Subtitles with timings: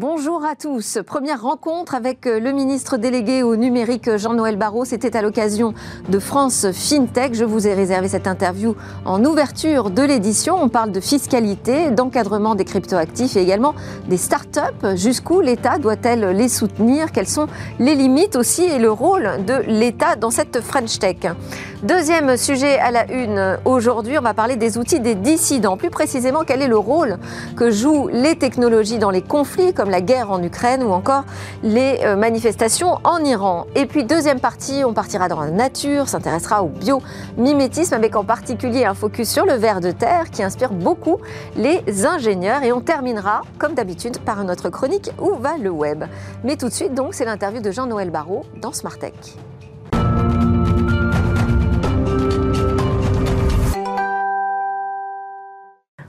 [0.00, 0.96] Bonjour à tous.
[1.06, 4.86] Première rencontre avec euh, le ministre délégué au numérique euh, Jean-Noël Barrot.
[4.86, 5.74] C'était à l'occasion
[6.08, 7.34] de France FinTech.
[7.34, 8.74] Je vous ai réservé cette interview
[9.04, 10.56] en ouverture de l'édition.
[10.58, 13.74] On parle de fiscalité, d'encadrement des cryptoactifs et également
[14.08, 14.94] des startups.
[14.94, 17.12] Jusqu'où l'État doit-elle les soutenir?
[17.12, 17.48] Quelles sont
[17.78, 21.26] les limites aussi et le rôle de l'État dans cette French Tech?
[21.82, 25.78] Deuxième sujet à la une aujourd'hui, on va parler des outils des dissidents.
[25.78, 27.16] Plus précisément, quel est le rôle
[27.56, 31.24] que jouent les technologies dans les conflits la guerre en Ukraine ou encore
[31.62, 33.66] les euh, manifestations en Iran.
[33.74, 38.84] Et puis deuxième partie, on partira dans la nature, s'intéressera au biomimétisme avec en particulier
[38.84, 41.18] un focus sur le ver de terre qui inspire beaucoup
[41.56, 42.62] les ingénieurs.
[42.62, 46.04] Et on terminera, comme d'habitude, par notre chronique Où va le web
[46.44, 48.98] Mais tout de suite, donc, c'est l'interview de Jean-Noël Barrault dans Smart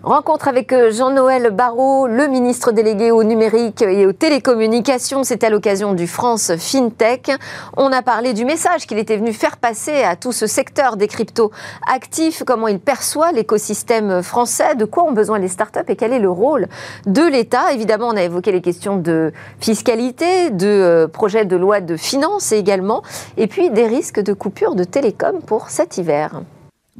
[0.03, 5.23] Rencontre avec euh, Jean-Noël Barrot, le ministre délégué au numérique et aux télécommunications.
[5.23, 7.29] C'était à l'occasion du France FinTech.
[7.77, 11.07] On a parlé du message qu'il était venu faire passer à tout ce secteur des
[11.07, 11.51] cryptos
[11.87, 16.19] actifs, comment il perçoit l'écosystème français, de quoi ont besoin les startups et quel est
[16.19, 16.67] le rôle
[17.05, 17.71] de l'État.
[17.71, 22.53] Évidemment, on a évoqué les questions de fiscalité, de euh, projet de loi de finances
[22.53, 23.03] également,
[23.37, 26.41] et puis des risques de coupure de télécom pour cet hiver.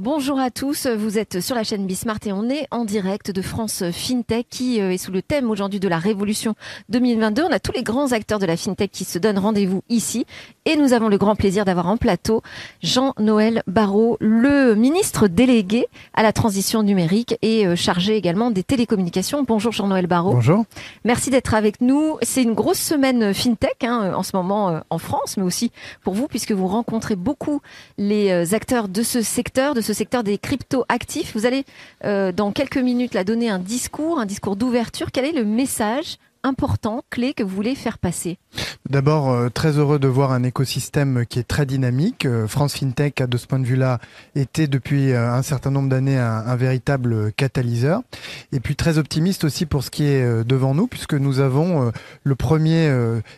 [0.04, 3.44] Bonjour à tous, vous êtes sur la chaîne Bismart et on est en direct de
[3.44, 6.56] France FinTech qui euh, est sous le thème aujourd'hui de la révolution
[6.90, 7.44] 2022.
[7.44, 10.26] On a tous les grands acteurs de la FinTech qui se donnent rendez-vous ici
[10.66, 12.42] et nous avons le grand plaisir d'avoir en plateau
[12.82, 15.86] Jean-Noël Barrot, le ministre délégué
[16.16, 19.44] à la transition numérique et euh, chargé également des télécommunications.
[19.44, 20.34] Bonjour Jean-Noël Barrot.
[20.34, 20.66] Bonjour.
[21.06, 22.18] Merci d'être avec nous.
[22.24, 26.16] C'est une grosse semaine FinTech hein, en ce moment euh, en France, mais aussi pour
[26.16, 27.62] vous puisque vous rencontrez beaucoup
[28.00, 31.34] les acteurs de ce secteur, de ce secteur des crypto-actifs.
[31.34, 31.66] Vous allez,
[32.04, 35.12] euh, dans quelques minutes, la donner un discours, un discours d'ouverture.
[35.12, 38.38] Quel est le message important, clé que vous voulez faire passer
[38.90, 42.26] D'abord, euh, très heureux de voir un écosystème qui est très dynamique.
[42.26, 44.00] Euh, France FinTech a de ce point de vue-là
[44.36, 48.02] été depuis euh, un certain nombre d'années un, véritable catalyseur.
[48.52, 51.92] Et puis très optimiste aussi pour ce qui est devant nous, puisque nous avons
[52.24, 52.94] le premier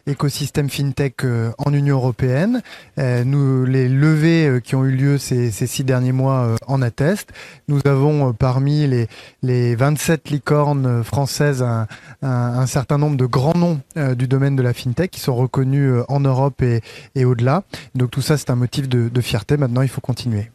[0.07, 1.23] écosystème FinTech
[1.57, 2.61] en Union européenne.
[2.97, 7.31] Nous, les levées qui ont eu lieu ces, six derniers mois en attestent.
[7.67, 9.07] Nous avons parmi les,
[9.43, 11.87] les 27 licornes françaises un,
[12.23, 13.79] un, un certain nombre de grands noms
[14.15, 17.63] du domaine de la FinTech qui sont reconnus euh, en Europe et, au-delà.
[17.95, 19.57] Donc tout ça, c'est un motif de, fierté.
[19.57, 20.51] Maintenant, il faut continuer.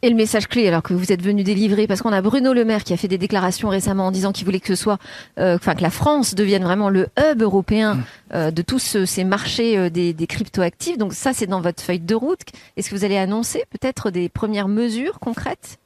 [0.00, 2.64] Et le message clé, alors que vous êtes venu délivrer, parce qu'on a Bruno Le
[2.64, 4.98] Maire qui a fait des déclarations récemment en disant qu'il voulait que ce soit,
[5.40, 8.04] euh, enfin que la France devienne vraiment le hub européen mm.
[8.34, 10.98] euh, de tous ces marchés des, des cryptoactifs.
[10.98, 12.42] Donc ça, c'est dans votre feuille de route.
[12.76, 15.78] Est-ce que vous allez annoncer peut-être des premières mesures concrètes?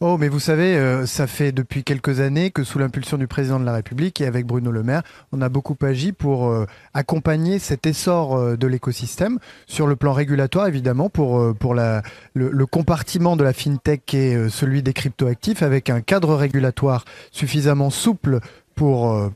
[0.00, 3.60] Oh, mais vous savez, euh, ça fait depuis quelques années que sous l'impulsion du président
[3.60, 7.58] de la République et avec Bruno Le Maire, on a beaucoup agi pour euh, accompagner
[7.58, 11.38] cet essor euh, de l'écosystème sur le plan régulatoire, évidemment, pour,
[11.74, 18.40] le, compartiment de la fintech est celui des cryptoactifs, avec un cadre régulatoire suffisamment souple
[18.74, 19.30] pour,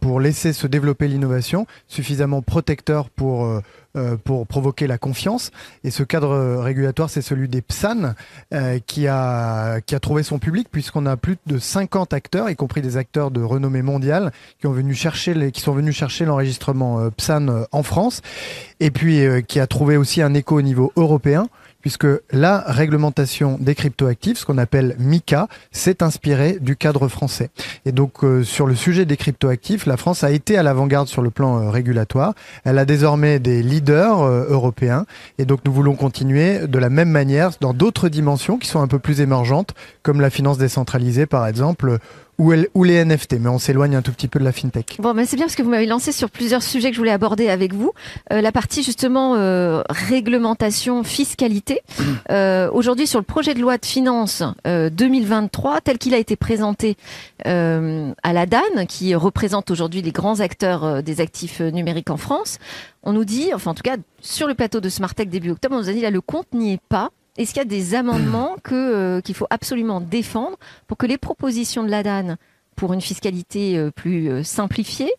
[0.00, 3.62] pour laisser se développer l'innovation, suffisamment protecteur pour
[3.96, 5.50] euh, pour provoquer la confiance.
[5.82, 8.14] Et ce cadre régulatoire, c'est celui des PSAN,
[8.52, 12.56] euh, qui, a, qui a trouvé son public, puisqu'on a plus de 50 acteurs, y
[12.56, 16.26] compris des acteurs de renommée mondiale, qui, ont venu chercher les, qui sont venus chercher
[16.26, 18.20] l'enregistrement euh, PSAN en France,
[18.80, 21.48] et puis qui a trouvé aussi un écho au niveau européen
[21.86, 27.50] puisque la réglementation des cryptoactifs, ce qu'on appelle MICA, s'est inspirée du cadre français.
[27.84, 31.22] Et donc euh, sur le sujet des cryptoactifs, la France a été à l'avant-garde sur
[31.22, 32.34] le plan euh, régulatoire.
[32.64, 35.06] Elle a désormais des leaders euh, européens
[35.38, 38.88] et donc nous voulons continuer de la même manière dans d'autres dimensions qui sont un
[38.88, 39.72] peu plus émergentes,
[40.02, 42.00] comme la finance décentralisée par exemple
[42.38, 44.96] ou, ou, les NFT, mais on s'éloigne un tout petit peu de la fintech.
[44.98, 47.12] Bon, mais c'est bien parce que vous m'avez lancé sur plusieurs sujets que je voulais
[47.12, 47.92] aborder avec vous.
[48.32, 51.80] Euh, la partie justement euh, réglementation, fiscalité.
[52.30, 56.34] Euh, Aujourd'hui, sur le projet de loi de finances 2023, euh, tel qu'il a été
[56.34, 56.96] présenté
[57.46, 62.16] euh, à la DAN, qui représente aujourd'hui les grands acteurs euh, des actifs numériques en
[62.16, 62.58] France,
[63.02, 65.78] on nous dit, enfin en tout cas sur le plateau de Smartech début octobre, on
[65.78, 67.10] nous a dit là le compte n'y est pas.
[67.36, 70.56] Est-ce qu'il y a des amendements que euh, qu'il faut absolument défendre
[70.86, 72.36] pour que les propositions de l'ADAN
[72.74, 75.12] pour une fiscalité euh, plus euh, simplifiée,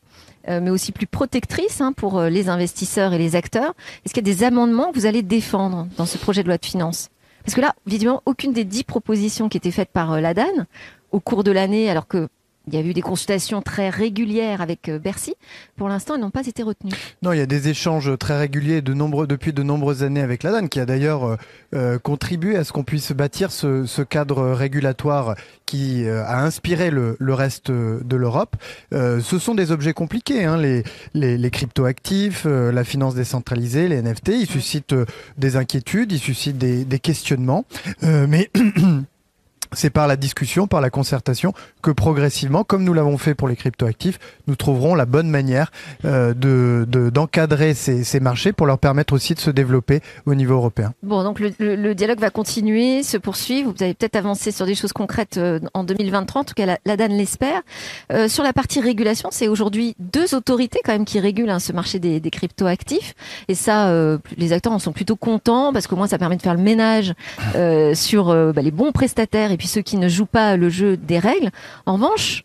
[0.49, 3.73] mais aussi plus protectrice hein, pour les investisseurs et les acteurs,
[4.05, 6.57] est-ce qu'il y a des amendements que vous allez défendre dans ce projet de loi
[6.57, 7.09] de finances?
[7.43, 10.65] Parce que là, évidemment, aucune des dix propositions qui étaient faites par l'ADAN
[11.11, 12.29] au cours de l'année, alors que
[12.67, 15.35] il y a eu des consultations très régulières avec euh, Bercy.
[15.77, 16.91] Pour l'instant, elles n'ont pas été retenues.
[17.21, 20.43] Non, il y a des échanges très réguliers de nombreux, depuis de nombreuses années avec
[20.43, 21.35] la DAN, qui a d'ailleurs euh,
[21.73, 25.35] euh, contribué à ce qu'on puisse bâtir ce, cadre régulatoire
[25.65, 28.55] qui a inspiré le, reste de l'Europe.
[28.91, 34.29] ce sont des objets compliqués, hein, les, les, cryptoactifs, la finance décentralisée, les NFT.
[34.29, 34.95] Ils suscitent
[35.37, 37.65] des inquiétudes, ils suscitent des, des questionnements.
[38.01, 38.49] mais
[39.73, 43.55] c'est par la discussion, par la concertation que progressivement, comme nous l'avons fait pour les
[43.55, 45.71] cryptoactifs, nous trouverons la bonne manière
[46.05, 50.93] euh, de d'encadrer ces, marchés pour leur permettre aussi de se développer au niveau européen.
[51.03, 53.73] Bon, donc le, dialogue va continuer, se poursuivre.
[53.75, 56.77] Vous avez peut-être avancé sur des choses concrètes euh, en 2023, en tout cas la,
[56.85, 57.61] la l'espère.
[58.11, 61.71] Euh, sur la partie régulation, c'est aujourd'hui deux autorités quand même qui régulent hein, ce
[61.71, 63.13] marché des, des cryptoactifs.
[63.47, 63.91] Et ça,
[64.37, 67.13] les acteurs en sont plutôt contents parce qu'au moins ça permet de faire le ménage
[67.93, 71.17] sur bah, les bons prestataires et puis ceux qui ne jouent pas le jeu des
[71.17, 71.49] règles.
[71.87, 72.43] En revanche,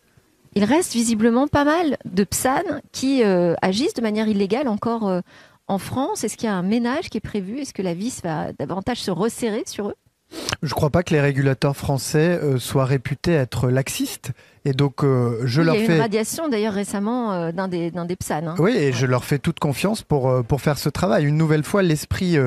[0.55, 5.21] il reste visiblement pas mal de PSAN qui euh, agissent de manière illégale encore euh,
[5.69, 6.25] en France.
[6.25, 7.59] Est-ce qu'il y a un ménage qui est prévu?
[7.59, 9.95] Est-ce que la vis va davantage se resserrer sur eux?
[10.63, 14.33] Je ne crois pas que les régulateurs français euh, soient réputés être laxistes.
[14.65, 15.83] Et donc, je leur fais.
[15.83, 18.47] Il y a eu une radiation d'ailleurs récemment d'un des, des PSAN.
[18.47, 18.55] Hein.
[18.59, 21.25] Oui, et je leur fais toute confiance pour, pour faire ce travail.
[21.25, 22.39] Une nouvelle fois, l'esprit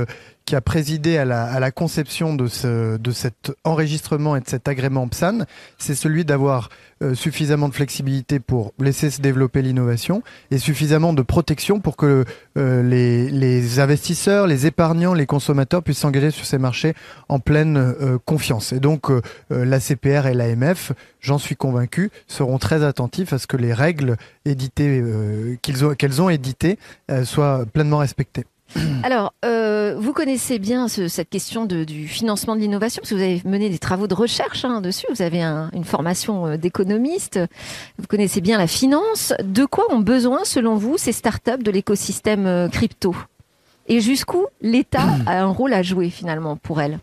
[0.45, 4.47] qui a présidé à la, à la conception de, ce, de cet enregistrement et de
[4.47, 5.39] cet agrément PSAN,
[5.79, 6.69] c'est celui d'avoir
[7.03, 10.21] euh, suffisamment de flexibilité pour laisser se développer l'innovation
[10.51, 12.25] et suffisamment de protection pour que
[12.57, 16.93] euh, les, les, investisseurs, les épargnants, les consommateurs puissent s'engager sur ces marchés
[17.27, 18.71] en pleine euh, confiance.
[18.71, 19.11] Et donc
[19.49, 24.17] la CPR et l'AMF, j'en suis convaincu, seront très attentifs à ce que les règles
[24.45, 25.03] éditées
[25.61, 26.77] qu'ils ont, qu'elles ont éditées
[27.23, 28.45] soient pleinement respectées.
[29.03, 33.41] Alors, euh, vous connaissez bien cette question du financement de l'innovation, parce que vous avez
[33.45, 37.39] mené des travaux de recherche hein, dessus, vous avez une formation euh, d'économiste,
[37.97, 39.33] vous connaissez bien la finance.
[39.43, 43.15] De quoi ont besoin, selon vous, ces startups de l'écosystème euh, crypto?
[43.87, 46.99] Et jusqu'où l'État a un rôle à jouer finalement pour elles?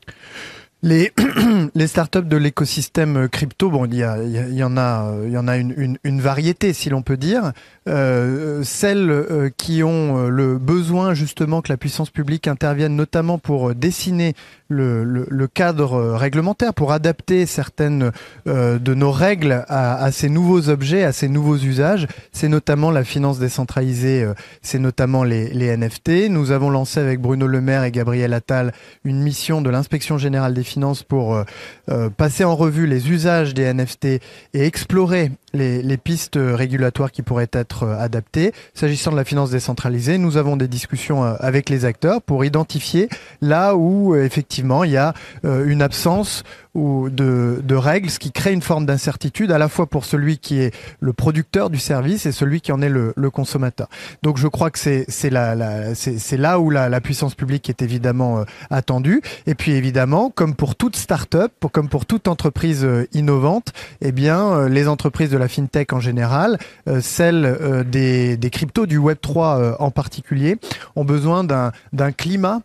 [0.84, 6.20] les, startups de l'écosystème crypto, bon, il y, en a, y en a une, une,
[6.20, 7.52] variété, si l'on peut dire.
[7.88, 13.38] Euh, celles euh, qui ont euh, le besoin justement que la puissance publique intervienne, notamment
[13.38, 14.34] pour dessiner
[14.72, 18.12] le, cadre réglementaire, pour adapter certaines
[18.46, 22.06] de nos règles à, ces nouveaux objets, à ces nouveaux usages.
[22.32, 24.26] C'est notamment la finance décentralisée,
[24.62, 26.28] c'est notamment les, NFT.
[26.28, 28.72] Nous avons lancé avec Bruno Le Maire et Gabriel Attal
[29.04, 31.44] une mission de l'inspection générale des finances pour euh,
[31.90, 34.20] euh, passer en revue les usages des NFT et
[34.54, 38.52] explorer les, pistes régulatoires qui pourraient être euh, adaptées.
[38.74, 43.08] S'agissant de la finance décentralisée, nous avons des discussions avec les acteurs pour identifier
[43.40, 45.14] là où effectivement il y a
[45.44, 46.42] une absence
[46.74, 50.38] ou de, de, règles, ce qui crée une forme d'incertitude à la fois pour celui
[50.38, 53.88] qui est le producteur du service et celui qui en est le, le consommateur.
[54.22, 55.92] Donc je crois que c'est la, la
[56.32, 59.20] là où la, la, puissance publique est évidemment euh, attendue.
[59.46, 64.52] Et puis évidemment, comme pour toute start-up, comme pour toute entreprise euh, innovante, eh bien
[64.52, 66.58] euh, les entreprises de la fintech en général,
[67.00, 70.56] celles des, des cryptos du Web 3 en particulier,
[70.96, 72.60] ont besoin d'un d'un climat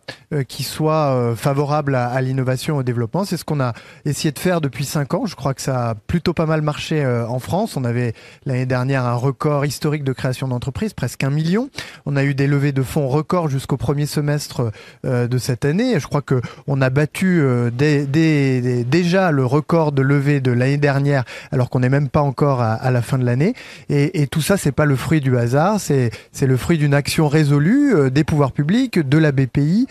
[0.48, 3.24] qui soit favorable à, à l'innovation et au développement.
[3.24, 3.74] C'est ce qu'on a
[4.08, 5.26] essayé de faire depuis cinq ans.
[5.26, 7.76] Je crois que ça a plutôt pas mal marché euh, en France.
[7.76, 8.14] On avait
[8.46, 11.68] l'année dernière un record historique de création d'entreprises, presque un million.
[12.06, 14.72] On a eu des levées de fonds records jusqu'au premier semestre
[15.04, 16.00] euh, de cette année.
[16.00, 21.24] Je crois que on a battu euh, déjà le record de levée de l'année dernière,
[21.52, 23.54] alors qu'on n'est même pas encore à, la fin de l'année.
[23.88, 27.28] Et, tout ça, c'est pas le fruit du hasard, c'est c'est le fruit d'une action
[27.28, 29.86] résolue des pouvoirs publics, de la BPI,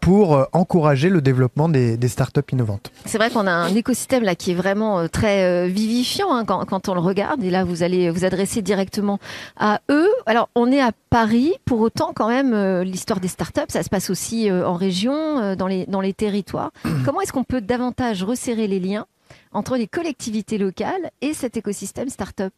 [0.00, 2.92] pour encourager le développement des, des startups innovantes.
[3.04, 6.44] C'est vrai qu'on a un écosystème là qui est vraiment euh, très euh, vivifiant hein,
[6.44, 7.42] quand, quand, on le regarde.
[7.42, 9.18] Et là, vous allez vous adresser directement
[9.58, 10.10] à eux.
[10.26, 11.54] Alors, on est à Paris.
[11.64, 15.66] Pour autant, quand même, euh, l'histoire des startups, ça se passe aussi en région, dans
[15.66, 16.72] les dans les territoires.
[17.04, 19.06] Comment est-ce qu'on peut davantage resserrer les liens
[19.52, 22.54] entre les collectivités locales et cet écosystème start-up.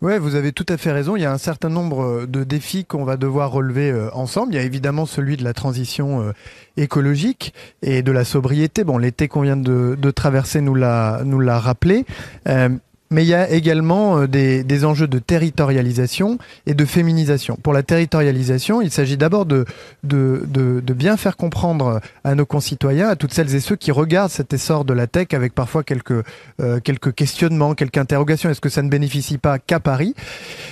[0.00, 1.16] Ouais, vous avez tout à fait raison.
[1.16, 4.54] Il y a un certain nombre de défis qu'on va devoir relever euh, ensemble.
[4.54, 6.32] Il y a évidemment celui de la transition euh,
[6.76, 8.84] écologique et de la sobriété.
[8.84, 12.04] Bon, l'été qu'on vient de, traverser nous l'a nous l'a rappelé.
[12.48, 12.68] Euh,
[13.12, 17.56] mais il y a également euh, des, des, enjeux de territorialisation et de féminisation.
[17.62, 19.64] Pour la territorialisation, il s'agit d'abord de,
[20.02, 23.92] de, de, de, bien faire comprendre à nos concitoyens, à toutes celles et ceux qui
[23.92, 26.24] regardent cet essor de la tech avec parfois quelques,
[26.60, 28.50] euh, quelques questionnements, quelques interrogations.
[28.50, 30.14] Est-ce que ça ne bénéficie pas qu'à Paris?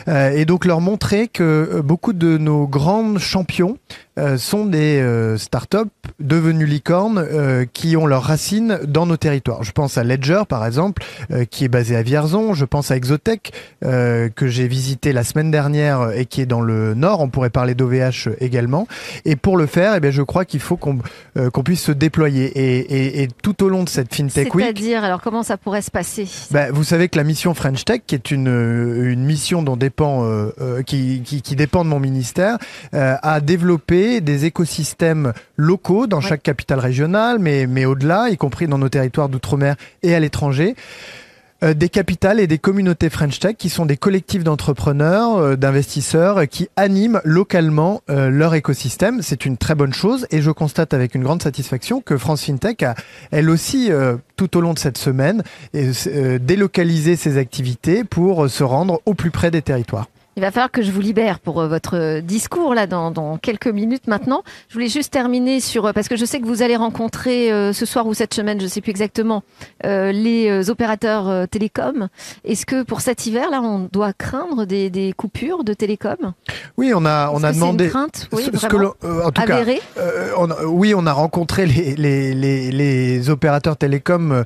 [0.09, 3.77] Euh, Et donc leur montrer que beaucoup de nos grands champions
[4.19, 5.79] euh, sont des euh, startups
[6.19, 9.63] devenues licornes euh, qui ont leurs racines dans nos territoires.
[9.63, 11.03] Je pense à Ledger par exemple,
[11.51, 12.53] qui est basé à Vierzon.
[12.53, 13.53] Je pense à Exotech
[13.83, 17.21] que j'ai visité la semaine dernière et qui est dans le nord.
[17.21, 18.87] On pourrait parler d'OVH également.
[19.25, 20.99] Et pour le faire, eh bien, je crois qu'il faut qu'on
[21.53, 22.47] qu'on puisse se déployer.
[22.47, 24.65] Et, et, et, tout au long de cette FinTech Week...
[24.65, 26.27] C'est-à-dire, alors comment ça pourrait se passer?
[26.51, 30.29] Ben, Vous savez que la mission French Tech, qui est une, une mission dont dépend,
[30.87, 32.59] qui, qui, qui, dépend de mon ministère,
[32.93, 38.79] a développé des écosystèmes locaux dans chaque capitale régionale, mais, mais au-delà, y compris dans
[38.79, 40.75] nos territoires d'outre-mer et à l'étranger.
[41.63, 46.49] Euh, des capitales et des communautés French Tech qui sont des collectifs d'entrepreneurs, euh, d'investisseurs
[46.49, 49.21] qui animent localement euh, leur écosystème.
[49.21, 52.83] C'est une très bonne chose et je constate avec une grande satisfaction que France FinTech
[52.83, 52.95] a
[53.31, 53.91] elle aussi
[54.37, 55.43] tout au long de cette semaine
[55.73, 60.07] délocalisé ses activités pour se rendre au plus près des territoires.
[60.37, 64.07] Il va falloir que je vous libère pour euh, votre discours là dans, quelques minutes
[64.07, 64.45] maintenant.
[64.69, 67.73] Je voulais juste terminer sur euh, parce que je sais que vous allez rencontrer euh,
[67.73, 69.43] ce soir ou cette semaine, je ne sais plus exactement,
[69.83, 72.09] les opérateurs télécoms.
[72.45, 76.33] Est-ce que pour cet hiver là, on doit craindre des, coupures de télécom?
[76.77, 77.85] Oui, on a on a demandé.
[77.85, 79.65] Une crainte, oui, ce, que en tout cas,
[80.67, 84.45] oui, on a rencontré les, les, les, opérateurs télécoms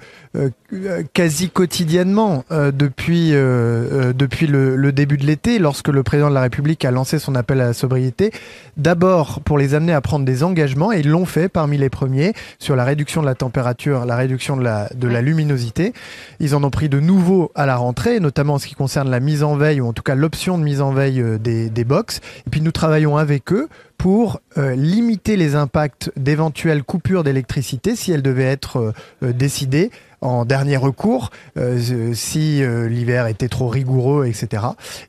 [1.12, 6.85] quasi quotidiennement depuis depuis le, le début de l'été lorsque le président de la République
[6.85, 8.31] a lancé son appel à la sobriété,
[8.76, 12.33] d'abord pour les amener à prendre des engagements, et ils l'ont fait parmi les premiers
[12.61, 15.93] sur la réduction de la température, la réduction de la, de la luminosité.
[16.38, 19.19] Ils en ont pris de nouveaux à la rentrée, notamment en ce qui concerne la
[19.19, 21.85] mise en veille, ou en tout cas l'option de mise en veille euh, des, des
[21.85, 22.21] box.
[22.47, 28.12] Et puis nous travaillons avec eux pour euh, limiter les impacts d'éventuelles coupures d'électricité si
[28.12, 29.90] elles devaient être euh, décidées
[30.25, 34.62] en dernier recours euh, si euh, l'hiver était trop rigoureux, etc.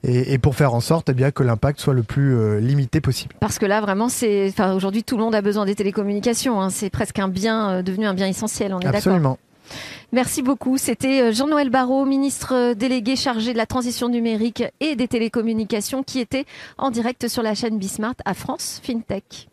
[0.03, 3.36] Et, pour faire en sorte eh bien, que l'impact soit le plus euh, limité possible.
[3.39, 6.62] Parce que là, vraiment, c'est, enfin, aujourd'hui, tout le monde a besoin des télécommunications.
[6.62, 6.69] Hein.
[6.69, 8.74] C'est presque un bien devenu un bien essentiel.
[8.74, 9.39] On est Absolument.
[10.12, 10.77] Merci beaucoup.
[10.77, 16.45] C'était Jean-Noël Barrot, ministre délégué chargé de la transition numérique et des télécommunications, qui était
[16.77, 19.48] en direct sur la chaîne Bismart à France FinTech.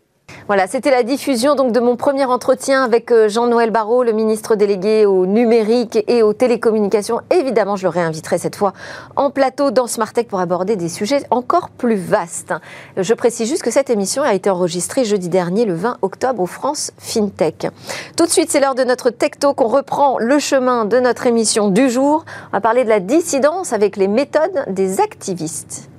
[0.49, 4.57] Voilà, c'était la diffusion donc de mon premier entretien avec euh, Jean-Noël Barrot, le ministre
[4.57, 7.21] délégué au numérique et aux télécommunications.
[7.31, 8.73] Évidemment, je le réinviterai cette fois
[9.15, 12.53] en plateau dans Smartech pour aborder des sujets encore plus vastes.
[12.97, 16.47] Je précise juste que cette émission a été enregistrée jeudi dernier, le 20 octobre, au
[16.47, 17.69] France FinTech.
[18.17, 19.61] Tout de suite, c'est l'heure de notre Tech Talk.
[19.61, 22.25] On reprend le chemin de notre émission du jour.
[22.49, 25.92] On va parler de la dissidence avec les méthodes des activistes.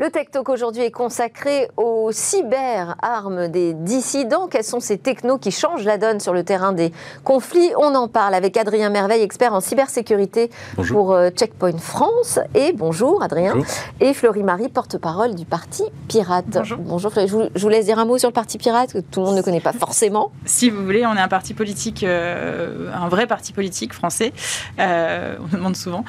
[0.00, 4.48] Le Tech Talk aujourd'hui est consacré aux cyber-armes des dissidents.
[4.50, 6.90] Quels sont ces technos qui changent la donne sur le terrain des
[7.22, 7.70] conflits?
[7.76, 10.48] On en parle avec Adrien Merveille, expert en cybersécurité
[10.88, 12.38] pour euh, Checkpoint France.
[12.54, 13.56] Et bonjour Adrien.
[14.00, 16.46] Et Florie Marie, porte-parole du Parti Pirate.
[16.48, 16.78] Bonjour.
[16.78, 19.36] Bonjour Je vous, laisse dire un mot sur le Parti Pirate que tout le monde
[19.36, 20.32] ne connaît pas forcément.
[20.46, 24.32] Si vous voulez, on est un parti politique, euh, un vrai parti politique français,
[24.78, 26.06] euh, on le demande souvent,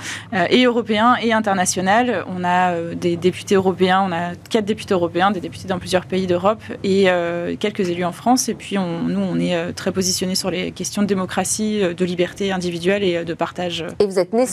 [0.50, 2.24] et européen et international.
[2.30, 6.28] On a des députés européens on a quatre députés européens, des députés dans plusieurs pays
[6.28, 8.50] d'Europe et euh, quelques élus en France.
[8.50, 12.06] Et puis nous, on est euh, très positionnés sur les questions de démocratie, euh, de
[12.06, 13.86] liberté individuelle et de partage.
[14.00, 14.46] Et vous êtes né,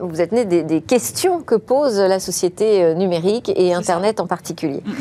[0.00, 4.82] vous êtes né des, questions que pose la société numérique et Internet en particulier.
[4.84, 4.94] Mm, mm.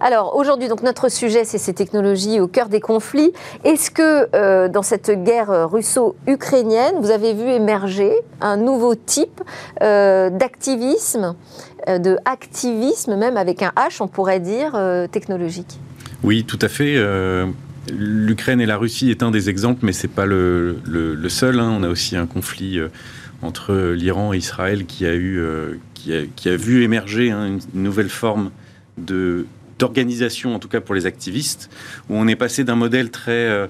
[0.00, 3.32] Alors aujourd'hui, donc notre sujet, c'est ces technologies au cœur des conflits.
[3.64, 9.40] Est-ce que dans cette guerre russo-ukrainienne, vous avez vu émerger un nouveau type
[9.80, 11.36] d'activisme
[11.88, 15.78] de activisme, même avec un H, on pourrait dire, euh, technologique.
[16.22, 16.96] Oui, tout à fait.
[16.96, 17.46] Euh,
[17.92, 20.76] L'Ukraine et la Russie est un des exemples, mais ce n'est pas le,
[21.28, 21.58] seul.
[21.58, 21.74] Hein.
[21.78, 22.78] On a aussi un conflit
[23.42, 25.42] entre l'Iran et Israël qui a, eu,
[25.94, 28.50] qui a, vu émerger hein, une nouvelle forme
[28.98, 31.70] d'organisation, en tout cas pour les activistes,
[32.10, 33.68] où on est passé d'un modèle très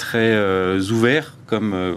[0.00, 1.94] très euh, ouvert, comme euh,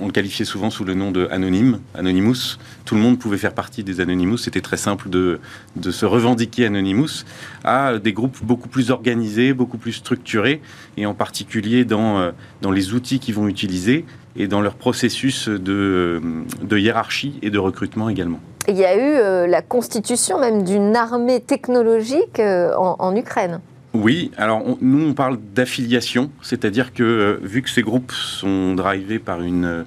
[0.00, 2.58] on, le qualifiait souvent sous le nom de anonyme, Anonymous.
[2.84, 4.38] Tout le monde pouvait faire partie des Anonymous.
[4.38, 5.40] C'était très simple de,
[5.76, 7.24] de se revendiquer Anonymous
[7.64, 10.60] à des groupes beaucoup plus organisés, beaucoup plus structurés,
[10.96, 14.04] et en particulier dans, euh, dans les outils qu'ils vont utiliser
[14.36, 16.20] et dans leur processus de,
[16.62, 18.40] de hiérarchie et de recrutement également.
[18.68, 23.60] Il y a eu la constitution même d'une armée technologique en Ukraine.
[23.94, 29.20] Oui, alors nous on parle d'affiliation, c'est-à-dire que euh, vu que ces groupes sont drivés
[29.20, 29.84] par une,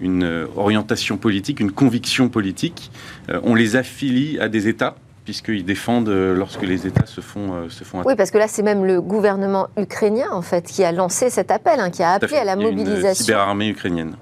[0.00, 2.90] une orientation politique, une conviction politique,
[3.28, 7.68] euh, on les affilie à des États puisqu'ils défendent euh, lorsque les États se font,
[7.68, 10.92] se font Oui, parce que là, c'est même le gouvernement ukrainien, en fait, qui a
[10.92, 13.08] lancé cet appel, hein, qui a appelé à, la mobilisation.
[13.08, 14.14] Une cyberarmée ukrainienne.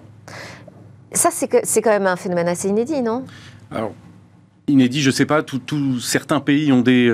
[1.13, 3.25] Ça, c'est quand même un phénomène assez inédit, non?
[3.71, 3.93] Alors,
[4.67, 7.13] Inédit, je ne sais pas, tout, certains pays ont des,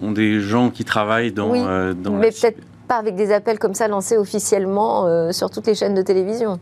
[0.00, 1.50] ont des gens qui travaillent dans...
[1.50, 5.74] Oui, dans mais peut-être pas avec des appels comme ça lancés officiellement sur toutes les
[5.74, 6.60] chaînes de télévision.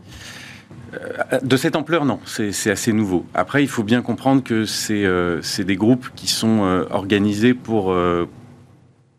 [1.41, 3.25] De cette ampleur, non, c'est assez nouveau.
[3.33, 7.95] Après, il faut bien comprendre que c'est des groupes qui sont organisés pour,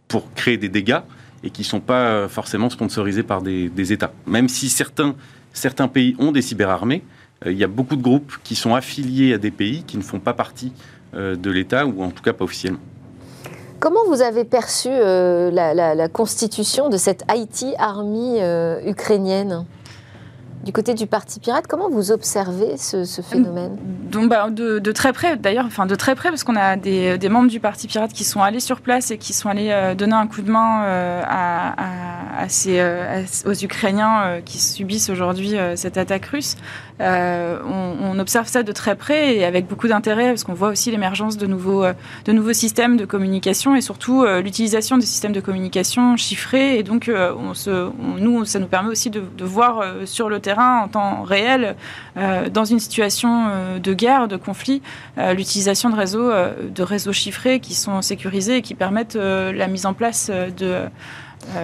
[0.08, 1.00] pour créer des dégâts
[1.44, 4.12] et qui ne sont pas forcément sponsorisés par des, États.
[4.26, 5.14] Même si certains,
[5.52, 7.02] certains pays ont des cyberarmées,
[7.46, 10.02] euh, il y a beaucoup de groupes qui sont affiliés à des pays qui ne
[10.02, 10.72] font pas partie
[11.14, 12.80] euh, de l'État, ou en tout cas pas officiellement.
[13.80, 18.38] Comment vous avez perçu euh, la, constitution de cette IT Army
[18.86, 19.66] ukrainienne?
[20.64, 23.76] Du côté du Parti pirate, comment vous observez ce, phénomène
[24.10, 27.50] Donc, bah, de, très près, d'ailleurs, enfin de très près, parce qu'on a des, membres
[27.50, 30.42] du Parti pirate qui sont allés sur place et qui sont allés donner un coup
[30.42, 30.82] de main
[31.26, 32.03] à,
[33.46, 36.56] aux Ukrainiens qui subissent aujourd'hui cette attaque russe.
[37.00, 40.92] Euh, on, observe ça de très près et avec beaucoup d'intérêt parce qu'on voit aussi
[40.92, 46.16] l'émergence de nouveaux, euh, systèmes de communication et surtout euh, l'utilisation des systèmes de communication
[46.16, 46.78] chiffrés.
[46.78, 47.10] Et donc,
[48.18, 51.74] nous, ça nous permet aussi de, voir sur le terrain en temps réel,
[52.16, 53.46] dans une situation
[53.82, 54.80] de guerre, de conflit,
[55.16, 60.74] l'utilisation de réseaux, chiffrés qui sont sécurisés et qui permettent la mise en place de
[60.74, 60.88] euh,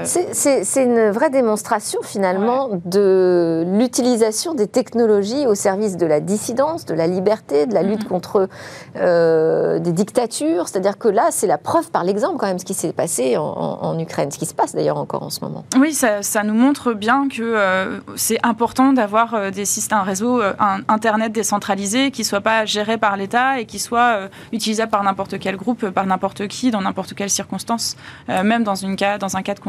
[0.05, 6.95] c'est une vraie démonstration finalement de l'utilisation des technologies au service de la dissidence, de
[6.95, 8.09] la liberté, de la lutte mm-hmm.
[8.09, 8.49] contre
[8.97, 10.69] euh, des dictatures.
[10.69, 13.99] C'est-à-dire que là, c'est la preuve par l'exemple quand même ce qui s'est passé en,
[13.99, 15.65] Ukraine, ce qui se passe d'ailleurs encore en ce moment.
[15.79, 20.81] Oui, ça, nous montre bien que euh, c'est important d'avoir des systèmes, un réseau un
[20.89, 25.39] Internet décentralisé qui ne soit pas géré par l'État et qui soit utilisable par n'importe
[25.39, 27.97] quel groupe, par n'importe qui, dans n'importe quelle circonstance,
[28.29, 29.61] même dans, une cas, dans un cas de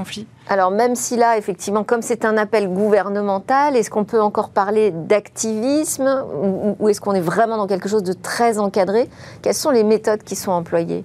[0.47, 4.91] alors même si là, effectivement, comme c'est un appel gouvernemental, est-ce qu'on peut encore parler
[4.91, 6.25] d'activisme
[6.79, 9.09] ou, est-ce qu'on est vraiment dans quelque chose de très encadré?
[9.41, 11.03] Quelles sont les méthodes qui sont employées?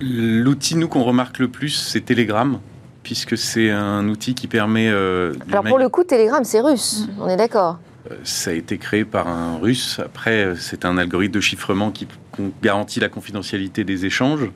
[0.00, 2.58] L'outil, nous, qu'on remarque le plus, c'est Telegram
[3.02, 4.88] puisque c'est un outil qui permet...
[4.88, 7.22] Euh, Alors pour le coup, Telegram, c'est russe, mm.
[7.22, 7.78] on est d'accord
[8.10, 10.00] euh, ça a été créé par un russe.
[10.02, 12.06] Après, euh, c'est un algorithme de chiffrement qui
[12.62, 14.50] garantit la confidentialité des échanges.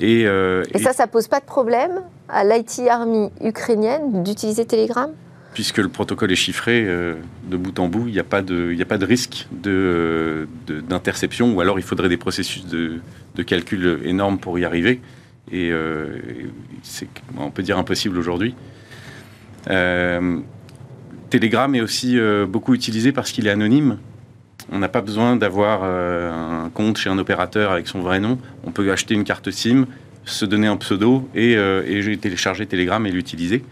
[0.00, 5.10] Et, et ça, ça pose pas de problème à l'IT Army ukrainienne d'utiliser Telegram?
[5.54, 8.76] Puisque le protocole est chiffré euh, de bout en bout, il n'y a, pas de,
[8.80, 13.00] a pas de risque d'interception, de, ou alors il faudrait des processus de,
[13.42, 15.00] calcul énormes pour y arriver.
[15.50, 16.20] Et euh,
[16.82, 18.54] c'est, on peut dire, impossible aujourd'hui.
[19.68, 20.38] Euh,
[21.30, 23.98] Telegram est aussi beaucoup utilisé parce qu'il est anonyme.
[24.72, 28.38] On n'a pas besoin d'avoir un compte chez un opérateur avec son vrai nom.
[28.64, 29.86] On peut acheter une carte SIM,
[30.24, 33.64] se donner un pseudo et, euh, et télécharger Telegram et l'utiliser.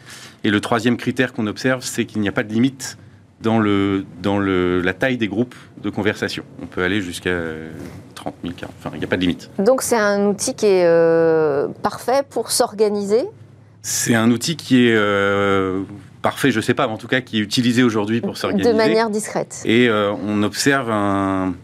[0.44, 2.98] Et le troisième critère qu'on observe, c'est qu'il n'y a pas de limite
[3.40, 6.44] dans, le, dans le, la taille des groupes de conversation.
[6.62, 7.36] On peut aller jusqu'à
[8.14, 9.50] 30 000, 40 enfin, il n'y a pas de limite.
[9.58, 13.24] Donc c'est un outil qui est euh, parfait pour s'organiser?
[13.82, 15.82] C'est un outil qui est euh,
[16.28, 18.70] parfait, je ne sais pas, mais en tout cas qui est utilisé aujourd'hui pour s'organiser.
[18.70, 19.62] De manière discrète.
[19.64, 21.54] Et euh, on observe un,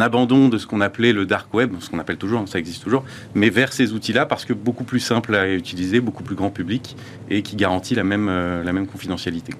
[0.00, 3.02] abandon de ce qu'on appelait le dark web, ce qu'on appelle toujours, ça existe toujours,
[3.34, 6.96] mais vers ces outils-là parce que beaucoup plus simple à utiliser, beaucoup plus grand public
[7.30, 9.54] et qui garantit la même, euh, la même confidentialité.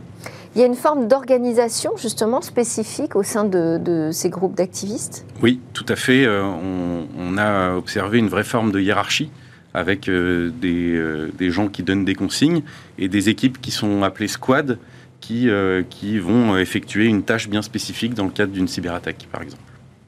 [0.54, 5.26] Il y a une forme d'organisation justement spécifique au sein de, ces groupes d'activistes?
[5.42, 6.24] Oui, tout à fait.
[6.24, 9.30] Euh, on, a observé une vraie forme de hiérarchie
[9.74, 12.62] avec euh, euh, des, gens qui donnent des consignes
[12.98, 14.78] et des équipes qui sont appelées squad
[15.20, 19.42] qui, euh, qui vont effectuer une tâche bien spécifique dans le cadre d'une cyberattaque, par
[19.42, 19.62] exemple.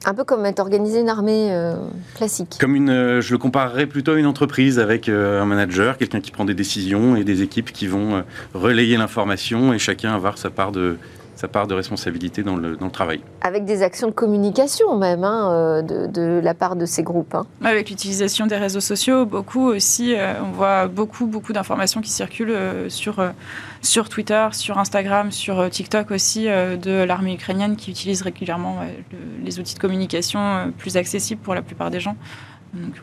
[0.05, 1.57] Un peu comme être organisé une armée
[2.13, 2.57] classique.
[2.59, 6.43] Comme une, je le comparerais plutôt à une entreprise avec un manager, quelqu'un qui prend
[6.43, 8.21] des décisions et des équipes qui vont
[8.53, 10.97] relayer l'information et chacun avoir sa part de,
[11.43, 13.19] sa part de responsabilité dans le, dans le travail.
[13.41, 17.35] Avec des actions de communication même hein, euh, de, de, la part de ces groupes.
[17.35, 17.45] Hein.
[17.61, 22.51] Avec l'utilisation des réseaux sociaux, beaucoup aussi, euh, on voit beaucoup, beaucoup d'informations qui circulent
[22.51, 23.21] euh, sur,
[23.81, 28.77] sur Twitter, sur Instagram, sur TikTok aussi, de l'armée ukrainienne qui utilise régulièrement
[29.43, 32.15] les outils de communication plus accessibles pour la plupart des gens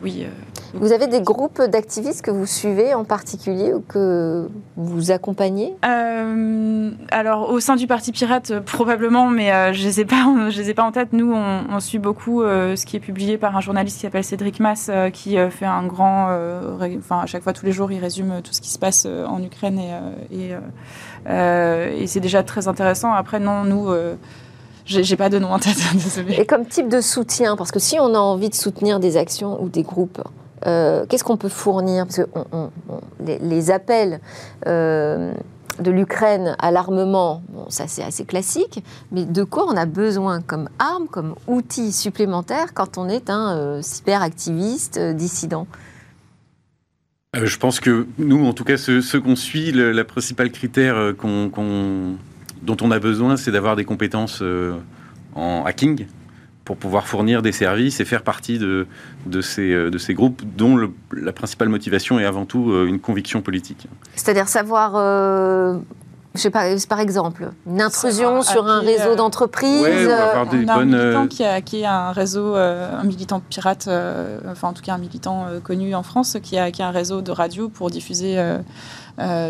[0.01, 0.25] oui.
[0.25, 0.29] Euh,
[0.73, 5.75] vous avez des groupes d'activistes que vous suivez en particulier ou que vous accompagnez?
[5.85, 10.49] Euh, Alors au sein du Parti Pirate, euh, probablement, mais je ne les, ai pas,
[10.49, 11.13] je les ai pas en tête.
[11.13, 14.91] Nous, on, suit beaucoup ce qui est publié par un journaliste qui s'appelle Cédric Mass,
[15.13, 16.29] qui fait un grand...
[16.97, 19.41] Enfin, à chaque fois, tous les jours, il résume tout ce qui se passe en
[19.41, 19.79] Ukraine
[20.31, 20.51] et,
[21.31, 23.13] et, et c'est déjà très intéressant.
[23.13, 23.89] Après, non, nous...
[24.91, 26.35] J'ai pas de nom en tête, désolé.
[26.35, 29.61] Et comme type de soutien, parce que si on a envie de soutenir des actions
[29.61, 30.21] ou des groupes,
[30.67, 32.05] euh, qu'est-ce qu'on peut fournir?
[32.05, 32.27] Parce que
[33.19, 34.19] les, appels
[34.67, 35.33] euh,
[35.79, 40.41] de l'Ukraine à l'armement, bon, ça c'est assez classique, mais de quoi on a besoin?
[40.41, 45.67] Comme arme, comme outil supplémentaire quand on est un euh, cyberactiviste euh, dissident?
[47.35, 51.13] Euh, Je pense que nous, en tout cas, ceux, qu'on suit, le la principale critère
[52.61, 54.43] dont on a besoin, c'est d'avoir des compétences
[55.35, 56.05] en hacking,
[56.65, 58.87] pour pouvoir fournir des services et faire partie de,
[59.25, 63.87] de, ces, groupes dont la principale motivation est avant tout euh, une conviction politique.
[64.15, 65.77] C'est-à-dire savoir, euh,
[66.33, 69.81] je sais pas, par exemple, une intrusion sur un réseau euh, d'entreprise.
[69.81, 73.89] Ouais, euh, on a un militant qui a, qui a un réseau, un militant pirate,
[74.49, 77.21] enfin en tout cas un militant connu en France, qui a, qui a un réseau
[77.21, 78.41] de radio pour diffuser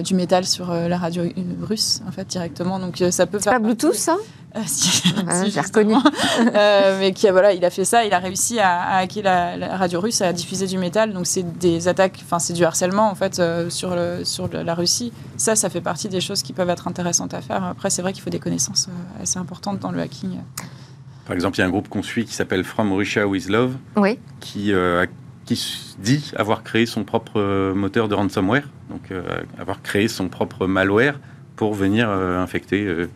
[0.03, 1.23] du métal sur la radio
[1.61, 2.79] russe, en fait, directement.
[2.79, 3.37] Donc ça peut.
[3.39, 4.17] C'est pas Bluetooth, ça?
[4.55, 4.59] Euh,
[5.27, 5.95] ah, j'ai reconnu.
[6.55, 10.01] euh, mais qui voilà, il a fait ça, il a réussi à, hacker la, radio
[10.01, 11.13] russe, à diffuser du métal.
[11.13, 14.73] Donc c'est des attaques, enfin c'est du harcèlement en fait euh, sur, le, sur la
[14.73, 15.13] Russie.
[15.37, 17.63] Ça, ça fait partie des choses qui peuvent être intéressantes à faire.
[17.63, 20.39] Après, c'est vrai qu'il faut des connaissances euh, assez importantes dans le hacking.
[21.25, 23.75] Par exemple, il y a un groupe qu'on suit qui s'appelle From Russia with Love,
[23.95, 24.19] oui.
[24.41, 24.73] qui,
[25.45, 29.13] qui dit avoir créé son propre moteur de ransomware, donc
[29.57, 31.19] avoir créé son propre malware
[31.55, 33.07] pour venir infecter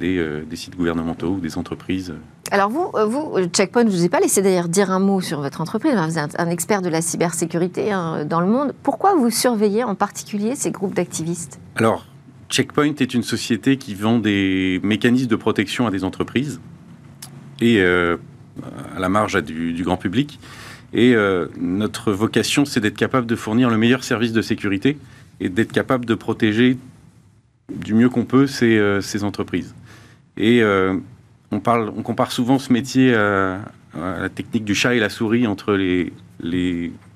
[0.00, 2.14] euh, des, sites gouvernementaux ou des entreprises.
[2.50, 5.20] Alors vous, euh, vous Checkpoint, je ne vous ai pas laissé d'ailleurs dire un mot
[5.20, 5.94] sur votre entreprise.
[5.94, 8.74] Vous êtes un, expert de la cybersécurité hein, dans le monde.
[8.82, 11.58] Pourquoi vous surveillez en particulier ces groupes d'activistes?
[11.76, 12.06] Alors,
[12.48, 16.60] Checkpoint est une société qui vend des mécanismes de protection à des entreprises
[17.60, 18.16] et euh,
[18.96, 20.38] à la marge du, du, grand public.
[20.94, 21.14] Et
[21.60, 24.96] notre vocation, c'est d'être capable de fournir le meilleur service de sécurité
[25.38, 26.78] et d'être capable de protéger
[27.74, 29.74] du mieux qu'on peut ces, ces entreprises.
[30.38, 30.96] Et euh,
[31.50, 33.60] on, compare souvent ce métier à,
[33.94, 35.76] la technique du chat et la souris entre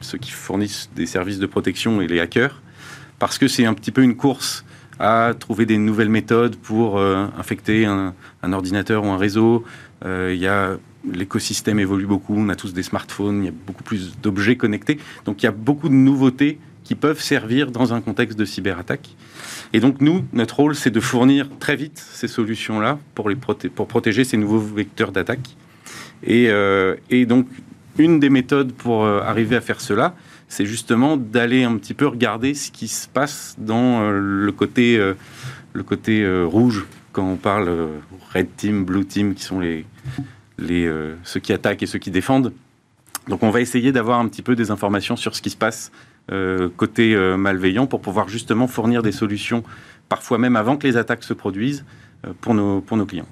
[0.01, 2.61] ceux qui fournissent des services de protection et les hackers,
[3.19, 4.65] parce que c'est un petit peu une course
[4.99, 8.15] à trouver des nouvelles méthodes pour euh, infecter un,
[8.53, 9.65] ordinateur ou un réseau.
[10.05, 10.77] Euh, y a
[11.11, 14.99] l'écosystème évolue beaucoup, on a tous des smartphones, il y a beaucoup plus d'objets connectés,
[15.25, 16.59] donc il y a beaucoup de nouveautés
[16.93, 19.17] qui peuvent servir dans un contexte de cyberattaque.
[19.73, 23.89] Et donc nous, notre rôle, c'est de fournir très vite ces solutions-là pour, les pour
[23.89, 25.57] protéger ces nouveaux vecteurs d'attaque.
[26.23, 27.47] Et, euh, et, donc,
[27.97, 30.15] une des méthodes pour euh, arriver à faire cela,
[30.49, 35.01] c'est justement d'aller un petit peu regarder ce qui se passe dans euh, le côté,
[35.73, 37.71] le côté rouge, quand on parle
[38.35, 39.87] red team, blue team, qui sont les,
[40.59, 40.93] les,
[41.25, 42.53] ceux qui attaquent et ceux qui défendent.
[43.29, 45.91] Donc on va essayer d'avoir un petit peu des informations sur ce qui se passe
[46.31, 49.65] euh, côté euh, malveillant pour pouvoir justement fournir des solutions,
[50.09, 51.85] parfois même avant que les attaques se produisent,
[52.25, 53.27] euh, pour, nos, pour nos clients.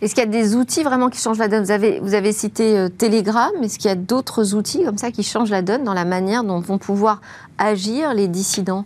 [0.00, 1.64] Est-ce qu'il y a des outils vraiment qui changent la donne?
[1.64, 3.50] Vous avez, vous avez cité Telegram.
[3.62, 6.44] Est-ce qu'il y a d'autres outils comme ça qui changent la donne dans la manière
[6.44, 7.20] dont vont pouvoir
[7.58, 8.84] agir les dissidents?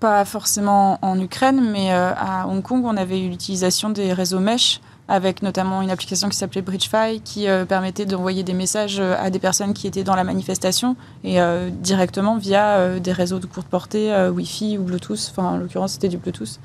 [0.00, 4.80] Pas forcément en Ukraine, mais à Hong Kong, on avait eu l'utilisation des réseaux mesh
[5.10, 9.30] avec notamment une application qui s'appelait BridgeFi qui euh, permettait d'envoyer des messages euh, à
[9.30, 10.94] des personnes qui étaient dans la manifestation
[11.24, 15.30] et euh, directement via des réseaux de courte portée, Wi-Fi ou Bluetooth.
[15.30, 16.60] Enfin, en l'occurrence, c'était du Bluetooth.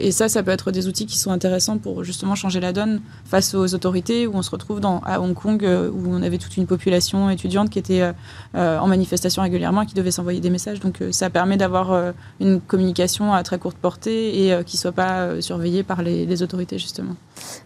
[0.00, 3.00] et ça, ça peut être des outils qui sont intéressants pour justement changer la donne
[3.24, 6.66] face aux autorités où on se retrouve à Hong Kong où on avait toute une
[6.66, 8.12] population étudiante qui était
[8.54, 10.80] en manifestation régulièrement et qui devait s'envoyer des messages.
[10.80, 15.40] Donc ça permet d'avoir une communication à très courte portée et qui ne soit pas
[15.40, 17.14] surveillée par les autorités justement.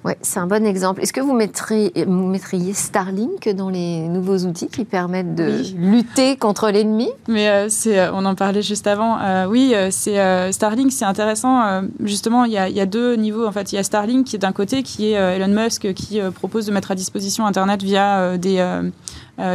[0.05, 1.01] Ouais, c'est un bon exemple.
[1.01, 6.37] Est-ce que vous mettriez, vous mettriez Starlink dans les nouveaux outils qui permettent de lutter
[6.37, 7.09] contre l'ennemi?
[7.29, 9.21] Mais euh, c'est, euh, on en parlait juste avant.
[9.21, 11.83] Euh, oui, c'est Starlink, c'est intéressant.
[12.01, 13.47] justement, il y, a, il y, a, deux niveaux.
[13.47, 16.21] En fait, il y a Starlink qui est d'un côté, qui est Elon Musk, qui
[16.35, 18.61] propose de mettre à disposition Internet via des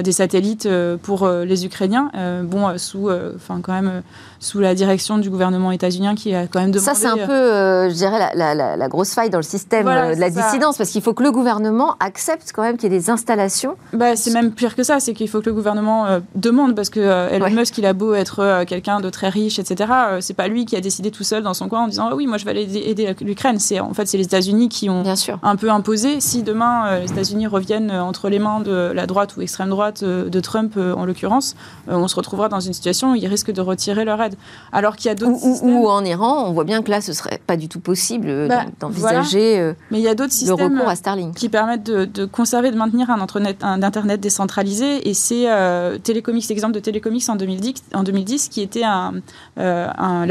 [0.04, 2.12] des satellites euh, pour euh, les Ukrainiens,
[2.44, 4.02] bon, sous, enfin quand même
[4.40, 6.86] sous la direction du gouvernement états-unien qui a quand même demandé.
[6.86, 10.78] Ça, c'est un peu, je dirais, la, grosse faille dans le système de la dissidence,
[10.78, 13.76] parce qu'il faut que le gouvernement accepte quand même qu'il y ait des installations.
[13.94, 17.00] Bah, c'est même pire que ça, c'est qu'il faut que le gouvernement demande, parce que
[17.34, 19.92] Elon Musk, il a beau être quelqu'un de très riche, etc.
[20.20, 22.28] c'est pas lui qui a décidé tout seul dans son coin en disant ah oui,
[22.28, 23.60] moi je vais aller aider l'Ukraine.
[23.60, 25.04] C'est en fait c'est les États-Unis qui ont
[25.44, 26.20] un peu imposé.
[26.20, 30.30] Si demain les États-Unis reviennent entre les mains de la droite ou extrême droite euh,
[30.30, 31.56] de Trump euh, en l'occurrence,
[31.88, 34.36] euh, on se retrouvera dans une situation où ils risquent de retirer leur aide.
[34.72, 37.40] Alors qu'il y a d'autres ou, en Iran, on voit bien que là, ce serait
[37.46, 41.36] pas du tout possible bah, d'envisager Mais il y a d'autres systèmes recours à Starlink
[41.36, 45.08] qui permettent de, conserver, de maintenir un, internet, un internet décentralisé.
[45.08, 49.14] Et c'est euh, l'exemple de Télécomics en 2010, en 2010 qui était un,
[49.58, 50.26] un,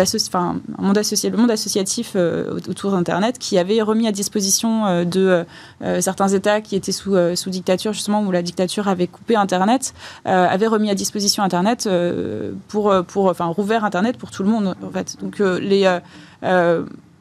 [0.79, 2.17] monde associé, le monde associatif
[2.69, 5.45] autour d'Internet, qui avait remis à disposition de
[6.01, 9.95] certains États qui étaient sous, sous dictature, justement, où la dictature avait coupé Internet,
[10.27, 14.49] euh, avait remis à disposition Internet euh, pour, pour, enfin, rouvert Internet pour tout le
[14.49, 15.17] monde, en fait.
[15.21, 15.87] Donc, euh, les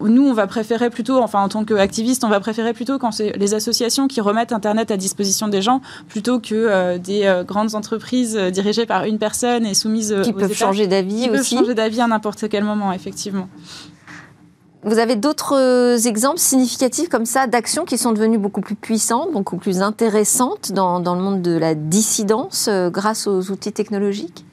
[0.02, 3.32] nous, on va préférer plutôt, enfin en tant qu'activiste, on va préférer plutôt quand c'est
[3.38, 7.76] les associations qui remettent Internet à disposition des gens, plutôt que euh, des euh, grandes
[7.76, 11.74] entreprises euh, dirigées par une personne et soumises qui peuvent changer d'avis qui peuvent changer
[11.74, 13.48] d'avis à n'importe quel moment, effectivement.
[14.86, 19.58] Vous avez d'autres exemples significatifs comme ça d'actions qui sont devenues beaucoup plus puissantes, beaucoup
[19.58, 24.46] plus intéressantes dans, le monde de la dissidence grâce aux outils technologiques?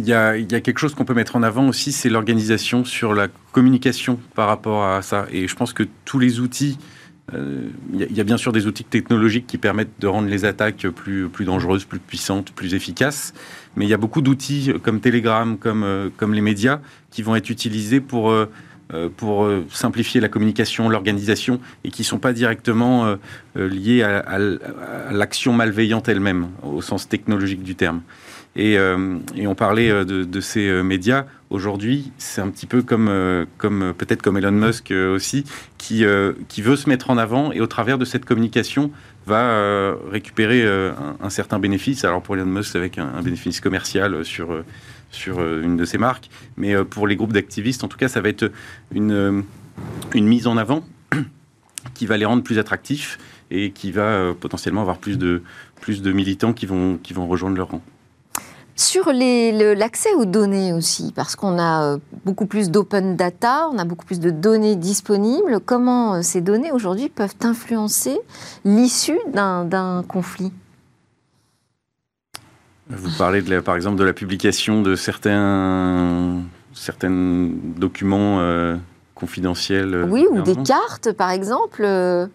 [0.00, 3.28] Il y, a, quelque chose qu'on peut mettre en avant aussi, c'est l'organisation sur la
[3.52, 5.26] communication par rapport à ça.
[5.32, 6.78] Et je pense que tous les outils,
[7.34, 10.86] euh, il, y a, bien sûr des outils technologiques qui permettent de rendre les attaques
[10.88, 13.32] plus dangereuses, plus puissantes, plus efficaces.
[13.78, 17.36] Mais il y a beaucoup d'outils comme Telegram, comme, euh, comme les médias, qui vont
[17.36, 18.30] être utilisés pour...
[18.30, 18.50] Euh,
[19.18, 23.16] pour simplifier la communication, l'organisation, et qui ne sont pas directement
[23.54, 24.38] liés à
[25.10, 28.00] l'action malveillante elle-même, au sens technologique du terme.
[28.58, 31.26] Euh, et, on parlait euh, de, ces euh, médias.
[31.50, 33.10] Aujourd'hui, c'est un petit peu comme,
[33.56, 35.44] comme peut-être comme Elon Musk aussi,
[35.78, 36.04] qui,
[36.48, 38.90] qui veut se mettre en avant et au travers de cette communication
[39.28, 42.04] va récupérer un, certain bénéfice.
[42.04, 44.64] Alors pour Elon Musk, avec un, bénéfice commercial sur,
[45.10, 48.28] sur une de ses marques, mais pour les groupes d'activistes, en tout cas, ça va
[48.28, 48.50] être
[48.92, 49.44] une,
[50.14, 50.84] mise en avant
[51.94, 53.18] qui va les rendre plus attractifs
[53.50, 55.42] et qui va potentiellement avoir plus de,
[55.80, 57.82] plus de militants qui vont, qui vont rejoindre leur rang.
[58.78, 63.84] Sur l'accès aux données aussi, parce qu'on a euh, beaucoup plus d'open data, on a
[63.84, 68.16] beaucoup plus de données disponibles, comment euh, ces données aujourd'hui peuvent influencer
[68.64, 70.52] l'issue d'un conflit?
[72.88, 76.40] Vous parlez de par exemple de la publication de certains,
[76.72, 78.76] certains documents euh,
[79.18, 81.82] confidentielles euh, Oui, ou des cartes, par exemple.
[81.84, 82.26] Euh,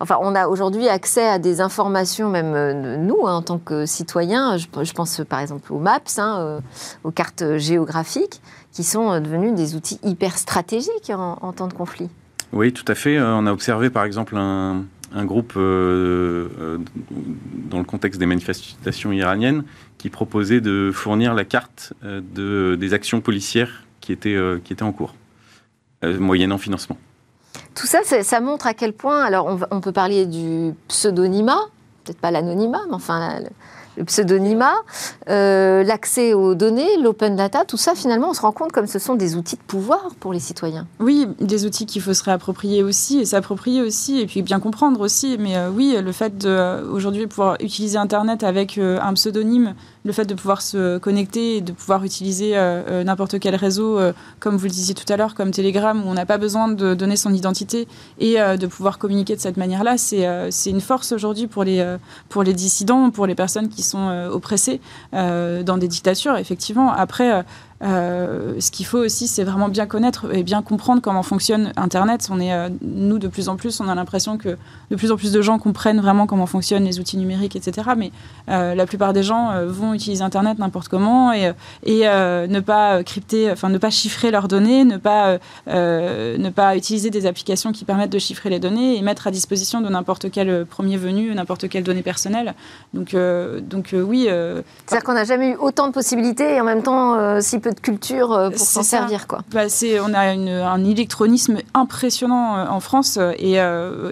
[0.00, 3.84] enfin, on a aujourd'hui accès à des informations, même euh, nous, hein, en tant que
[3.86, 4.56] citoyens.
[4.56, 6.60] Je, pense par exemple aux maps, hein,
[7.04, 8.40] aux cartes géographiques,
[8.72, 12.08] qui sont devenues des outils hyper stratégiques en, temps de conflit.
[12.52, 13.20] Oui, tout à fait.
[13.20, 14.84] On a observé, par exemple, un,
[15.24, 15.60] groupe dans
[17.78, 19.64] le contexte des manifestations iraniennes
[19.98, 24.92] qui proposait de fournir la carte de, des actions policières qui étaient, qui étaient en
[24.92, 25.14] cours.
[26.04, 26.96] Euh, moyennant financement.
[27.74, 31.58] Tout ça, ça montre à quel point, alors on, peut parler du pseudonymat,
[32.04, 33.40] peut-être pas l'anonymat, mais enfin
[33.96, 34.74] le pseudonymat,
[35.28, 39.00] euh, l'accès aux données, l'open data, tout ça, finalement, on se rend compte comme ce
[39.00, 40.86] sont des outils de pouvoir pour les citoyens.
[41.00, 45.00] Oui, des outils qu'il faut se réapproprier aussi et s'approprier aussi, et puis bien comprendre
[45.00, 45.36] aussi.
[45.40, 49.74] Mais euh, oui, le fait d'aujourd'hui pouvoir utiliser Internet avec un pseudonyme,
[50.08, 53.98] le fait de pouvoir se connecter et de pouvoir utiliser euh, euh, n'importe quel réseau,
[53.98, 56.68] euh, comme vous le disiez tout à l'heure, comme Telegram, où on n'a pas besoin
[56.68, 57.86] de donner son identité
[58.18, 61.96] et de pouvoir communiquer de cette manière-là, c'est une force aujourd'hui pour, les
[62.30, 64.80] pour les dissidents, pour les personnes qui sont oppressées
[65.12, 66.90] dans des dictatures, effectivement.
[66.90, 67.44] Après,
[67.82, 72.28] euh, ce qu'il faut aussi, c'est vraiment bien connaître et bien comprendre comment fonctionne Internet.
[72.30, 74.56] On est, euh, nous, de plus en plus, on a l'impression que
[74.90, 77.90] de plus en plus de gens comprennent vraiment comment fonctionnent les outils numériques, etc.
[77.96, 78.10] Mais
[78.48, 81.52] euh, la plupart des gens vont utiliser Internet n'importe comment et,
[81.86, 87.26] ne pas crypter, enfin ne pas chiffrer leurs données, ne pas, ne pas utiliser des
[87.26, 90.96] applications qui permettent de chiffrer les données et mettre à disposition de n'importe quel premier
[90.96, 92.54] venu, n'importe quelle donnée personnelle.
[92.94, 93.14] Donc,
[93.62, 94.28] donc oui.
[94.86, 97.80] C'est-à-dire qu'on n'a jamais eu autant de possibilités et en même temps si peu de
[97.80, 99.26] culture euh, pour s'en servir.
[99.26, 99.40] Quoi.
[99.52, 99.62] Bah,
[100.02, 103.32] on a un électronisme impressionnant euh, en France euh,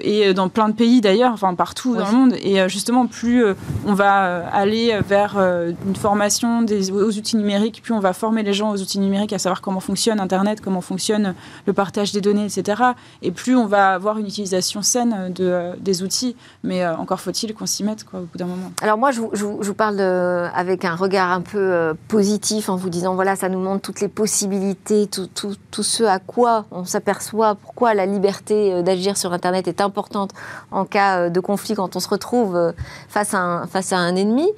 [0.03, 2.35] et, et dans plein de pays d'ailleurs, enfin partout dans le monde.
[2.43, 3.45] Et justement, plus
[3.87, 8.53] on va aller vers une formation des, aux outils numériques, plus on va former les
[8.53, 11.35] gens aux outils numériques, à savoir comment fonctionne Internet, comment fonctionne
[11.67, 12.83] le partage des données, etc.
[13.23, 16.37] Et plus on va avoir une utilisation saine de, des outils.
[16.65, 18.73] Mais encore faut-il qu'on s'y mette quoi, au bout d'un moment.
[18.83, 22.77] Alors moi, je vous, je vous parle de, avec un regard un peu positif en
[22.77, 26.65] vous disant, voilà, ça ça nous montre toutes les possibilités, tout, tout, ce à quoi
[26.73, 30.33] on s'aperçoit, pourquoi la liberté euh, d'agir sur Internet est importante
[30.73, 32.73] en cas euh, de conflit quand on se retrouve euh,
[33.09, 34.49] face à un, face à un ennemi.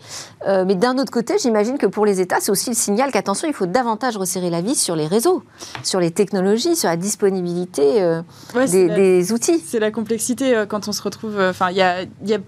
[0.46, 3.52] mais d'un autre côté, j'imagine que pour les États, c'est aussi le signal qu'attention, il
[3.52, 5.42] faut davantage resserrer la vis sur les réseaux,
[5.82, 8.20] sur les technologies, sur la disponibilité
[8.54, 9.58] des, outils.
[9.66, 11.38] C'est la complexité quand on se retrouve.
[11.38, 12.04] Enfin, il y a,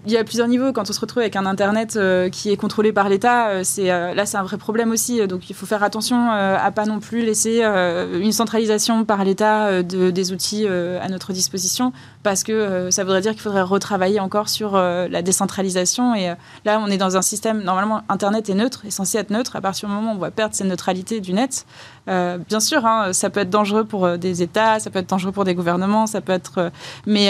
[0.07, 0.71] y a, plusieurs niveaux.
[0.73, 1.99] Quand on se retrouve avec un Internet
[2.31, 5.27] qui est contrôlé par l'État, c'est là, c'est un vrai problème aussi.
[5.27, 9.23] Donc, il faut faire attention euh, à pas non plus laisser euh, une centralisation par
[9.23, 14.19] l'État euh, des outils à notre disposition, parce que ça voudrait dire qu'il faudrait retravailler
[14.19, 16.15] encore sur la décentralisation.
[16.15, 16.33] Et
[16.65, 19.55] là, on est dans un système, normalement, Internet est neutre, est censé être neutre.
[19.55, 21.65] À partir du moment où on va perdre cette neutralité du net,
[22.07, 25.45] bien sûr, hein, ça peut être dangereux pour des États, ça peut être dangereux pour
[25.45, 26.71] des gouvernements, ça peut être.
[27.05, 27.29] mais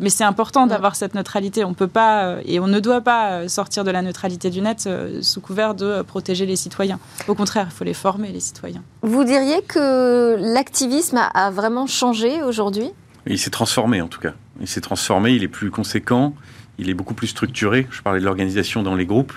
[0.00, 1.64] mais c'est important d'avoir cette neutralité.
[1.64, 4.88] On peut pas et on ne doit pas sortir de la neutralité du net
[5.22, 6.98] sous couvert de protéger les citoyens.
[7.28, 8.82] Au contraire, il faut les former et les citoyens.
[9.02, 12.90] Vous diriez que l'activisme a vraiment changé aujourd'hui?
[13.26, 14.34] Il s'est transformé en tout cas.
[14.60, 16.34] Il s'est transformé, il est plus conséquent,
[16.78, 17.86] il est beaucoup plus structuré.
[17.90, 19.32] Je parlais de l'organisation dans les groupes.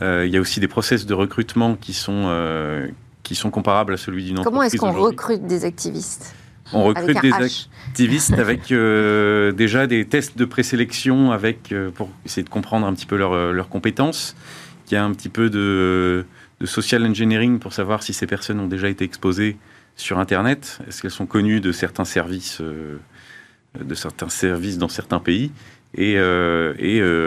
[0.00, 2.30] il y a aussi des process de recrutement qui sont,
[3.22, 4.50] qui sont comparables à celui d'une entreprise.
[4.50, 6.34] Comment est-ce qu'on recrute des activistes?
[6.72, 12.42] On recrute des activistes avec euh, déjà des tests de présélection avec, euh, pour essayer
[12.42, 14.34] de comprendre un petit peu euh, leurs compétences.
[14.90, 16.26] Il y a un petit peu de,
[16.64, 19.56] social engineering pour savoir si ces personnes ont déjà été exposées
[19.96, 20.78] sur Internet.
[20.88, 25.52] Est-ce qu'elles sont connues de certains services, de certains services dans certains pays?
[25.94, 26.20] Et,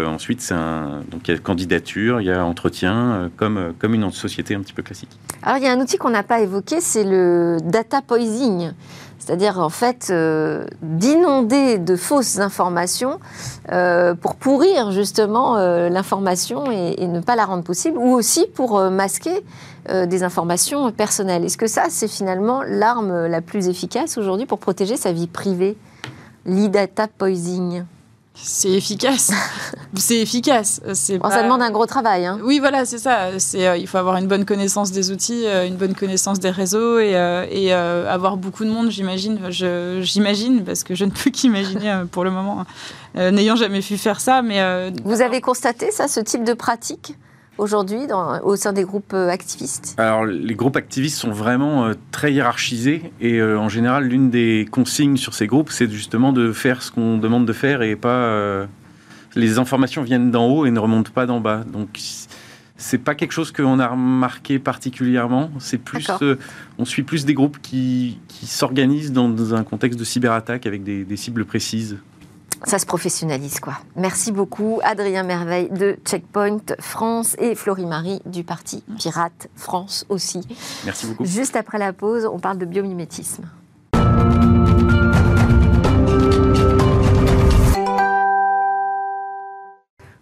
[0.05, 4.55] ensuite, un, donc il y a candidature, il y a entretien, comme, comme une société
[4.55, 5.09] un petit peu classique.
[5.41, 8.71] Alors, il y a un outil qu'on n'a pas évoqué, c'est le data poisoning.
[9.29, 13.19] C'est-à-dire en fait euh, d'inonder de fausses informations
[13.71, 18.81] euh, pour pourrir justement euh, l'information et, ne pas la rendre possible, ou aussi pour
[18.89, 19.43] masquer
[19.87, 21.45] des informations personnelles.
[21.45, 25.77] Est-ce que ça, c'est finalement l'arme la plus efficace aujourd'hui pour protéger sa vie privée?
[26.45, 27.83] L'e-data poisoning
[28.43, 29.31] c'est efficace.
[29.95, 30.81] c'est efficace.
[30.93, 32.25] C'est Ça demande un gros travail.
[32.25, 32.39] Hein.
[32.43, 33.39] Oui, voilà, c'est ça.
[33.39, 36.49] C'est, euh, il faut avoir une bonne connaissance des outils, euh, une bonne connaissance des
[36.49, 39.39] réseaux et, euh, et avoir beaucoup de monde, j'imagine.
[39.49, 42.65] j'imagine, parce que je ne peux qu'imaginer pour le moment,
[43.15, 44.41] n'ayant jamais pu faire ça.
[44.41, 47.15] Mais, Vous avez constaté ça, ce type de pratique?
[47.59, 47.99] Aujourd'hui
[48.43, 53.11] au sein des groupes euh, activistes Alors, les groupes activistes sont vraiment euh, très hiérarchisés
[53.21, 56.91] et euh, en général, l'une des consignes sur ces groupes, c'est justement de faire ce
[56.91, 58.65] qu'on demande de faire et pas.
[59.35, 61.63] les informations viennent d'en haut et ne remontent pas d'en bas.
[61.71, 61.99] Donc,
[62.77, 65.51] c'est pas quelque chose qu'on a remarqué particulièrement.
[65.59, 66.07] C'est plus,
[66.77, 71.45] on suit plus des groupes qui, s'organisent dans, un contexte de cyberattaque avec des cibles
[71.45, 71.97] précises
[72.65, 73.73] ça se professionnalise quoi.
[73.95, 80.41] Merci beaucoup Adrien Merveille de Checkpoint France et Florie-Marie du parti Pirate France aussi.
[80.85, 81.25] Merci beaucoup.
[81.25, 83.43] Juste après la pause, on parle de biomimétisme.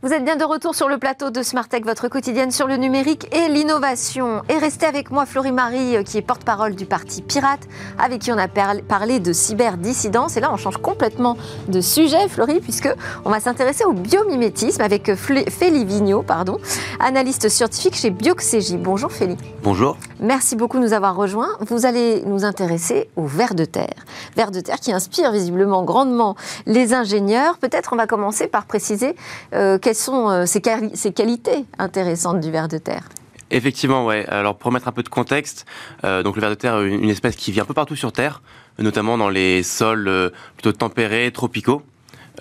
[0.08, 3.28] Vous êtes bien de retour sur le plateau de Smartech, votre quotidienne sur le numérique
[3.36, 4.42] et l'innovation.
[4.48, 7.68] Et restez avec moi, Florie-Marie, euh, qui est porte-parole du parti Pirate,
[8.00, 10.38] avec qui on a parlé de cyberdissidence.
[10.38, 11.36] Et là, on change complètement
[11.68, 12.88] de sujet, Florie, puisque
[13.26, 16.58] on va s'intéresser au biomimétisme avec Félie Vigneault, pardon,
[17.02, 18.78] analyste scientifique chez Bioxégie.
[18.78, 19.36] Bonjour Félie.
[19.62, 19.98] Bonjour.
[20.22, 21.52] Merci beaucoup de nous avoir rejoints.
[21.60, 24.06] Vous allez nous intéresser au ver de terre.
[24.38, 27.58] Ver de terre qui inspire visiblement grandement les ingénieurs.
[27.58, 29.14] Peut-être on va commencer par préciser
[29.54, 33.04] euh, quelles sont euh, ces, qualités intéressantes du ver de terre
[33.50, 34.26] Effectivement, ouais.
[34.28, 35.66] Alors pour mettre un peu de contexte,
[36.04, 38.12] euh, donc le ver de terre, une, une espèce qui vit un peu partout sur
[38.12, 38.42] Terre,
[38.78, 41.82] notamment dans les sols euh, plutôt tempérés, tropicaux.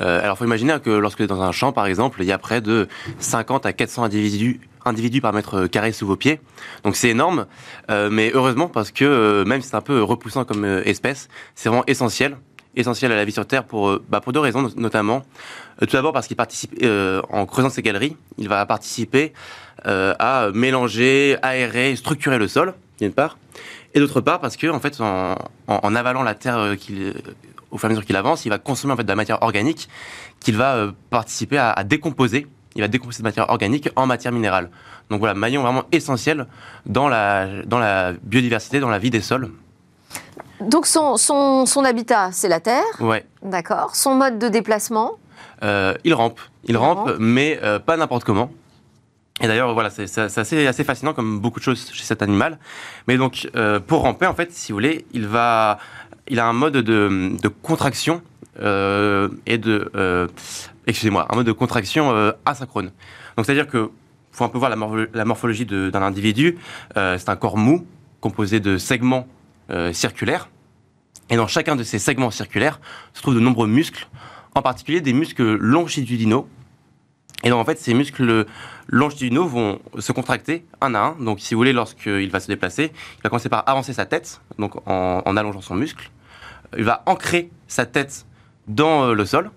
[0.01, 2.61] Euh, alors, faut imaginer que lorsque dans un champ, par exemple, il y a près
[2.61, 2.89] de
[3.21, 6.39] 50 à 400 individus individus par mètre carré sous vos pieds.
[6.85, 7.47] Donc c'est énorme,
[7.89, 12.37] mais heureusement parce que même si c'est un peu repoussant comme espèce, c'est vraiment essentiel
[12.77, 15.25] essentiel à la vie sur Terre pour, euh, bah, pour deux raisons notamment.
[15.83, 19.33] Euh, tout d'abord parce qu'il participe, euh, en creusant ces galeries, il va participer
[19.85, 23.39] à mélanger, aérer, structurer le sol, d'une part,
[23.95, 26.75] et d'autre part parce que en fait, en, avalant la terre
[27.71, 29.41] au fur et à mesure qu'il avance, il va consommer en fait de la matière
[29.43, 29.89] organique
[30.41, 32.49] qu'il va participer à, décomposer.
[32.75, 34.71] Il va décomposer cette matière organique en matière minérale.
[35.09, 36.47] Donc voilà, maillon vraiment essentiel
[36.85, 39.53] dans la biodiversité, dans la vie des sols.
[40.61, 42.85] Donc son, son, habitat, c'est la Terre.
[43.01, 43.25] Ouais.
[43.43, 43.95] D'accord.
[43.95, 45.13] Son mode de déplacement
[45.63, 46.41] euh, Il rampe.
[46.65, 48.51] Il, rampe, mais euh, pas n'importe comment.
[49.41, 52.59] Et d'ailleurs, voilà, c'est assez, assez, fascinant comme beaucoup de choses chez cet animal.
[53.07, 55.79] Mais donc, euh, pour ramper, en fait, si vous voulez, il va,
[56.27, 58.23] il a un mode de, de contraction
[58.59, 60.31] et de,
[60.87, 62.91] excusez-moi, un mode de contraction asynchrone.
[63.37, 63.91] Donc, c'est-à-dire que
[64.33, 66.59] faut un peu voir la, morphologie d'un individu.
[66.95, 67.87] c'est un corps mou
[68.23, 69.29] composé de segments
[69.93, 70.49] circulaires.
[71.29, 72.81] Et dans chacun de ces segments circulaires
[73.13, 74.09] se trouvent de nombreux muscles,
[74.55, 76.49] en particulier des muscles longitudinaux.
[77.43, 78.47] Et donc en fait, ces muscles
[78.89, 81.13] longitudinaux vont se contracter un à un.
[81.17, 84.41] Donc si vous voulez, lorsqu'il va se déplacer, il va commencer par avancer sa tête,
[84.59, 86.11] donc en, allongeant son muscle.
[86.77, 88.27] Il va ancrer sa tête
[88.67, 89.51] dans euh, le sol,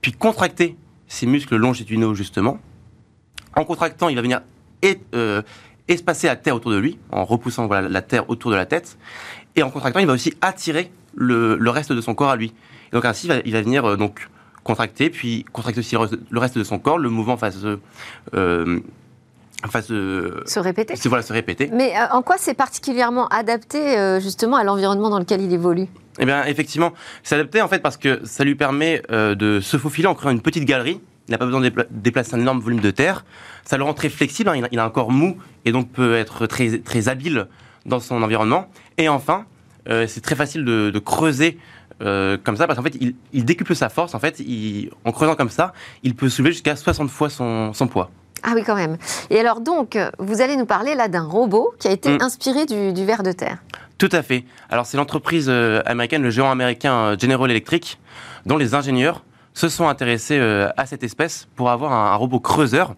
[0.00, 0.76] puis contracter
[1.06, 2.58] ses muscles longitudinaux justement.
[3.54, 4.42] En contractant, il va venir
[5.14, 5.42] euh,
[5.88, 8.98] espacer la terre autour de lui, en repoussant la terre autour de la tête.
[9.56, 12.52] Et en contractant, il va aussi attirer le, reste de son corps à lui.
[12.92, 14.28] donc ainsi, il va, venir euh, donc
[14.66, 15.96] contracter, puis contracter aussi
[16.30, 17.58] le reste de son corps, le mouvement fasse...
[18.34, 18.80] Euh,
[19.70, 20.94] fasse se répéter.
[21.08, 21.70] Voilà, se répéter.
[21.72, 25.86] Mais euh, en quoi c'est particulièrement adapté euh, justement à l'environnement dans lequel il évolue?
[26.18, 26.92] Eh bien, effectivement,
[27.22, 30.40] c'est adapté en fait parce que ça lui permet de se faufiler en créant une
[30.40, 31.00] petite galerie.
[31.28, 33.24] Il n'a pas besoin de déplacer un énorme volume de terre.
[33.64, 34.48] Ça le rend très flexible.
[34.48, 34.62] Hein.
[34.70, 37.48] Il, a, un corps mou et donc peut être très, très habile
[37.86, 38.68] dans son environnement.
[38.98, 39.46] Et enfin,
[39.86, 41.58] c'est très facile de, creuser
[42.00, 42.96] comme ça, parce qu'en fait,
[43.32, 44.14] il, décuple sa force.
[44.14, 44.42] En fait,
[45.04, 45.72] en creusant comme ça,
[46.02, 48.10] il peut soulever jusqu'à 60 fois son, poids.
[48.42, 48.96] Ah oui, quand même.
[49.30, 52.22] Et alors donc, vous allez nous parler là d'un robot qui a été mm.
[52.22, 53.58] inspiré du, du ver de terre.
[53.98, 54.44] Tout à fait.
[54.68, 57.98] Alors c'est l'entreprise américaine, le géant américain General Electric,
[58.44, 59.22] dont les ingénieurs
[59.56, 62.94] se sont intéressés euh, à cette espèce pour avoir un, robot creuseur.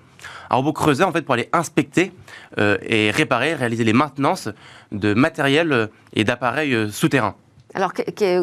[0.50, 2.12] Un robot creuseur, en fait, pour aller inspecter
[2.58, 4.48] euh, et réparer, réaliser les maintenances
[4.92, 7.34] de matériel euh, et d'appareils souterrains.
[7.74, 7.92] Alors,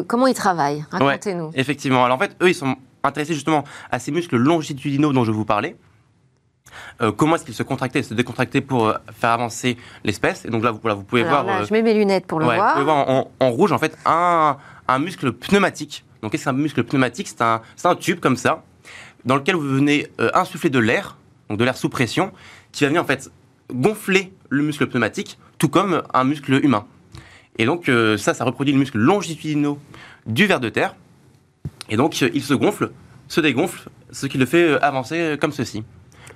[0.06, 0.84] comment ils travaillent?
[0.90, 1.50] Racontez-nous.
[1.54, 2.04] effectivement.
[2.04, 5.44] Alors, en fait, eux, ils sont intéressés justement à ces muscles longitudinaux dont je vous
[5.44, 5.76] parlais.
[7.16, 8.00] comment est-ce qu'ils se contractaient?
[8.00, 10.44] Et se décontractaient pour faire avancer l'espèce.
[10.44, 11.44] Et donc là, vous, vous pouvez voir.
[11.44, 12.68] Là, je mets mes lunettes pour le voir.
[12.68, 16.52] Vous pouvez voir en, en, rouge, en fait, un, un muscle pneumatique donc, qu'est-ce qu'un
[16.52, 17.28] muscle pneumatique?
[17.28, 18.64] C'est un, un, tube comme ça,
[19.24, 21.16] dans lequel vous venez euh, insuffler de l'air,
[21.48, 22.32] donc de l'air sous pression,
[22.72, 23.30] qui va venir en fait
[23.72, 26.86] gonfler le muscle pneumatique, tout comme un muscle humain.
[27.58, 29.78] Et donc, euh, ça, ça reproduit le muscle longitudinaux
[30.26, 30.94] du ver de terre.
[31.88, 32.90] Et donc, euh, il se gonfle,
[33.28, 35.82] se dégonfle, ce qui le fait avancer comme ceci.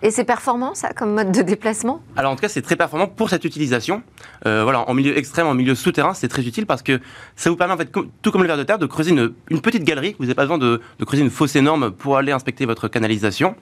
[0.02, 2.02] Et c'est performant, ça, comme mode de déplacement?
[2.16, 4.02] Alors, en tout cas, c'est très performant pour cette utilisation.
[4.46, 7.00] Euh, voilà, en milieu extrême, en milieu souterrain, c'est très utile parce que
[7.36, 9.84] ça vous permet, en fait, tout comme le verre de terre, de creuser une, petite
[9.84, 10.16] galerie.
[10.18, 13.56] Vous n'avez pas besoin de, creuser une fosse énorme pour aller inspecter votre canalisation.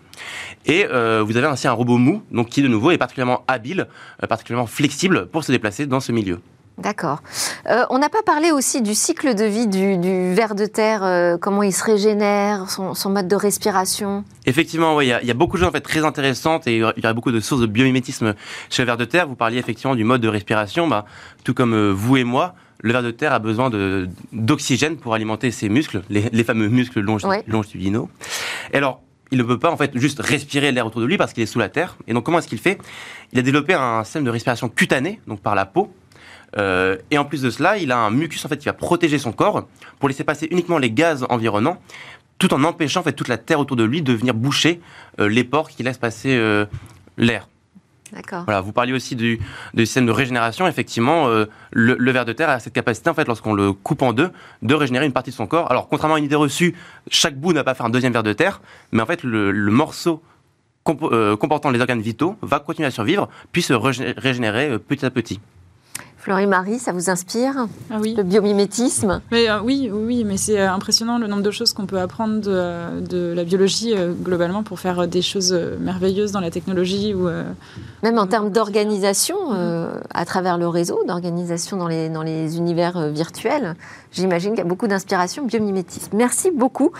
[0.64, 3.88] Et euh, vous avez ainsi un robot mou, donc qui, de nouveau, est particulièrement habile,
[4.22, 6.38] euh, particulièrement flexible pour se déplacer dans ce milieu.
[6.78, 7.22] D'accord.
[7.66, 11.36] Euh, on n'a pas parlé aussi du cycle de vie du, ver de terre, euh,
[11.36, 14.24] comment il se régénère, son, mode de respiration.
[14.46, 17.06] Effectivement, oui, il y, a beaucoup de choses en fait très intéressantes et il y
[17.06, 18.34] a beaucoup de sources de biomimétisme
[18.70, 19.26] chez le ver de terre.
[19.26, 21.04] Vous parliez effectivement du mode de respiration, bah,
[21.42, 22.54] tout comme euh, vous et moi.
[22.80, 23.70] Le ver de terre a besoin
[24.32, 28.08] d'oxygène pour alimenter ses muscles, les, fameux muscles longitudinaux.
[28.72, 29.02] Et alors,
[29.32, 31.46] il ne peut pas en fait juste respirer l'air autour de lui parce qu'il est
[31.46, 31.96] sous la terre.
[32.06, 32.78] Et donc comment est-ce qu'il fait?
[33.32, 35.92] Il a développé un système de respiration cutanée, donc par la peau,
[36.56, 39.18] euh, et en plus de cela, il a un mucus en fait qui va protéger
[39.18, 39.66] son corps
[39.98, 41.80] pour laisser passer uniquement les gaz environnants,
[42.38, 44.80] tout en empêchant en fait toute la terre autour de lui de venir boucher
[45.20, 46.64] euh, les pores qui laissent passer euh,
[47.16, 47.48] l'air.
[48.12, 48.44] D'accord.
[48.44, 49.38] Voilà, vous parliez aussi du,
[49.76, 50.66] système de régénération.
[50.66, 51.28] Effectivement,
[51.72, 54.30] le, ver de terre a cette capacité, en fait, lorsqu'on le coupe en deux,
[54.62, 55.70] de régénérer une partie de son corps.
[55.70, 56.74] Alors, contrairement à une idée reçue,
[57.10, 60.22] chaque bout n'a pas fait un deuxième ver de terre, mais en fait, le, morceau
[60.84, 65.38] comportant les organes vitaux va continuer à survivre, puis se régénérer petit à petit.
[66.28, 68.12] Fleury-Marie, ça vous inspire ah oui.
[68.14, 71.86] Le biomimétisme mais, euh, Oui, oui, mais c'est euh, impressionnant le nombre de choses qu'on
[71.86, 77.14] peut apprendre de, la biologie euh, globalement pour faire des choses merveilleuses dans la technologie.
[77.14, 77.30] Ou,
[78.02, 79.36] Même en termes d'organisation,
[80.12, 83.74] à travers le réseau, d'organisation dans les, dans les univers virtuels,
[84.12, 86.14] j'imagine qu'il y a beaucoup d'inspiration biomimétisme.
[86.14, 86.92] Merci beaucoup.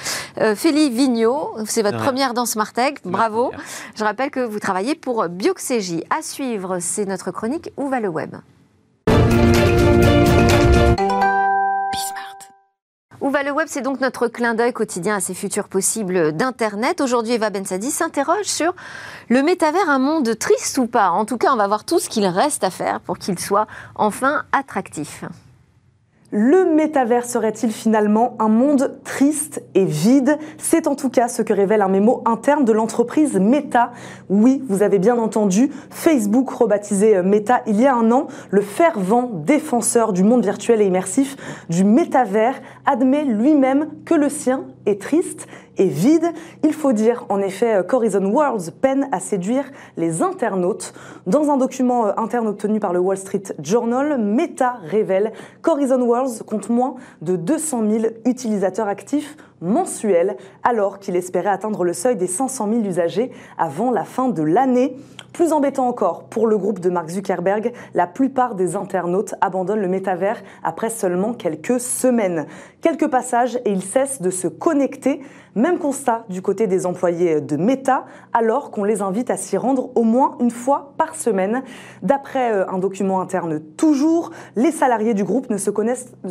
[0.55, 2.72] Félie Vigneault, c'est votre première dans Smart
[3.05, 3.53] bravo.
[3.95, 6.03] Je rappelle que vous travaillez pour Bioxégie.
[6.09, 8.35] À suivre, c'est notre chronique Où va le web?
[13.21, 13.66] Où va le web?
[13.69, 17.01] C'est donc notre clin d'œil quotidien à ces futurs possibles d'Internet.
[17.01, 18.75] Aujourd'hui, Eva Bensadi s'interroge sur
[19.29, 21.11] le métavers, un monde triste ou pas?
[21.11, 23.66] En tout cas, on va voir tout ce qu'il reste à faire pour qu'il soit
[23.97, 25.25] enfin attractif.
[26.31, 30.37] Le métavers serait-il finalement un monde triste et vide?
[30.59, 33.93] C'est en tout cas ce que révèle un mémo interne de l'entreprise Meta.
[34.29, 39.31] Oui, vous avez bien entendu, Facebook, rebaptisé Meta il y a un an, le fervent
[39.33, 41.35] défenseur du monde virtuel et immersif
[41.70, 45.47] du métavers, admet lui-même que le sien est triste
[45.79, 46.33] et vide.
[46.62, 49.64] Il faut dire en effet qu'Horizon Worlds peine à séduire
[49.97, 50.93] les internautes.
[51.26, 56.43] Dans un document euh, interne obtenu par le Wall Street Journal, Meta révèle qu'Horizon Worlds
[56.45, 62.26] compte moins de 200 000 utilisateurs actifs mensuels, alors qu'il espérait atteindre le seuil des
[62.26, 64.97] 500 000 usagers avant la fin de l'année.
[65.33, 69.89] Plus embêtant encore, pour le groupe de Mark Zuckerberg, la plupart des internautes abandonnent le
[69.89, 72.47] métavers après seulement quelques semaines.
[72.81, 75.20] Quelques passages et ils cessent de se connecter.
[75.55, 79.91] Même constat du côté des employés de Meta, alors qu'on les invite à s'y rendre
[79.97, 81.62] au moins une fois par semaine.
[82.03, 85.70] D'après euh, un document interne toujours, les salariés du groupe ne se,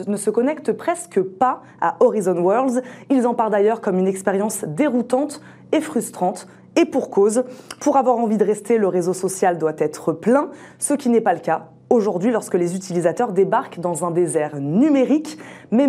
[0.07, 2.81] ne se connectent presque pas à Horizon Worlds.
[3.09, 5.41] Ils en parlent d'ailleurs comme une expérience déroutante
[5.71, 6.47] et frustrante.
[6.77, 7.43] Et pour cause,
[7.81, 11.33] pour avoir envie de rester, le réseau social doit être plein, ce qui n'est pas
[11.33, 15.37] le cas aujourd'hui lorsque les utilisateurs débarquent dans un désert numérique.
[15.71, 15.87] Mais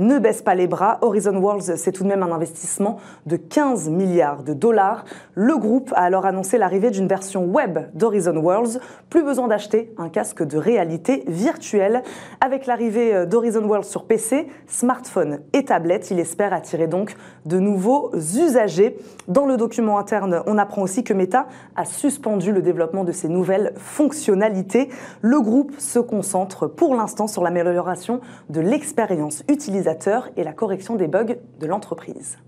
[0.00, 0.98] ne baisse pas les bras.
[1.02, 2.96] Horizon Worlds, c'est tout de même un investissement
[3.26, 5.04] de 15 milliards de dollars.
[5.34, 8.80] Le groupe a alors annoncé l'arrivée d'une version web d'Horizon Worlds.
[9.10, 12.02] Plus besoin d'acheter un casque de réalité virtuelle.
[12.40, 18.10] Avec l'arrivée d'Horizon Worlds sur PC, smartphone et tablette, il espère attirer donc de nouveaux
[18.14, 18.96] usagers.
[19.28, 21.46] Dans le document interne, on apprend aussi que Meta
[21.76, 24.88] a suspendu le développement de ces nouvelles fonctionnalités.
[25.20, 29.89] Le groupe se concentre pour l'instant sur l'amélioration de l'expérience utilisateur
[30.36, 32.38] et la correction des bugs de l'entreprise.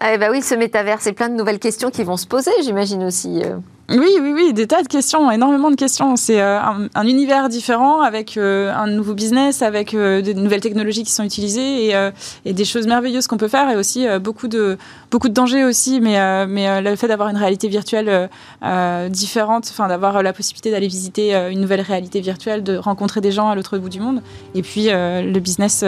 [0.00, 3.04] Eh ben oui, ce métavers, c'est plein de nouvelles questions qui vont se poser, j'imagine
[3.04, 3.42] aussi.
[3.90, 6.16] Oui, oui, oui, des tas de questions, énormément de questions.
[6.16, 6.60] C'est euh,
[6.94, 11.22] un, univers différent avec euh, un nouveau business, avec euh, de nouvelles technologies qui sont
[11.22, 12.10] utilisées et,
[12.44, 14.76] et des choses merveilleuses qu'on peut faire et aussi beaucoup de
[15.10, 16.02] beaucoup de dangers aussi.
[16.02, 18.28] Mais mais le fait d'avoir une réalité virtuelle
[19.10, 23.48] différente, enfin d'avoir la possibilité d'aller visiter une nouvelle réalité virtuelle, de rencontrer des gens
[23.48, 24.22] à l'autre bout du monde,
[24.54, 25.84] et puis le business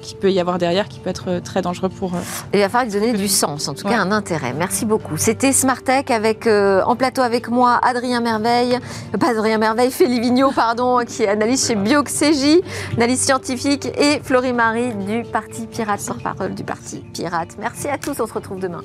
[0.00, 2.12] qui peut y avoir derrière, qui peut être très dangereux pour.
[2.52, 4.54] il va falloir lui donner du sens, en tout cas un intérêt.
[4.56, 5.16] Merci beaucoup.
[5.16, 8.78] C'était Smart Tech avec en plateau avec moi Adrien Merveille,
[9.18, 12.62] pas Adrien Merveille, Félix Vigneault, pardon, qui est analyste chez Bioxégie,
[12.96, 17.56] analyse scientifique, et Florie Marie du Parti Pirate, porte-parole du Parti Pirate.
[17.58, 18.82] Merci à tous, on se retrouve demain.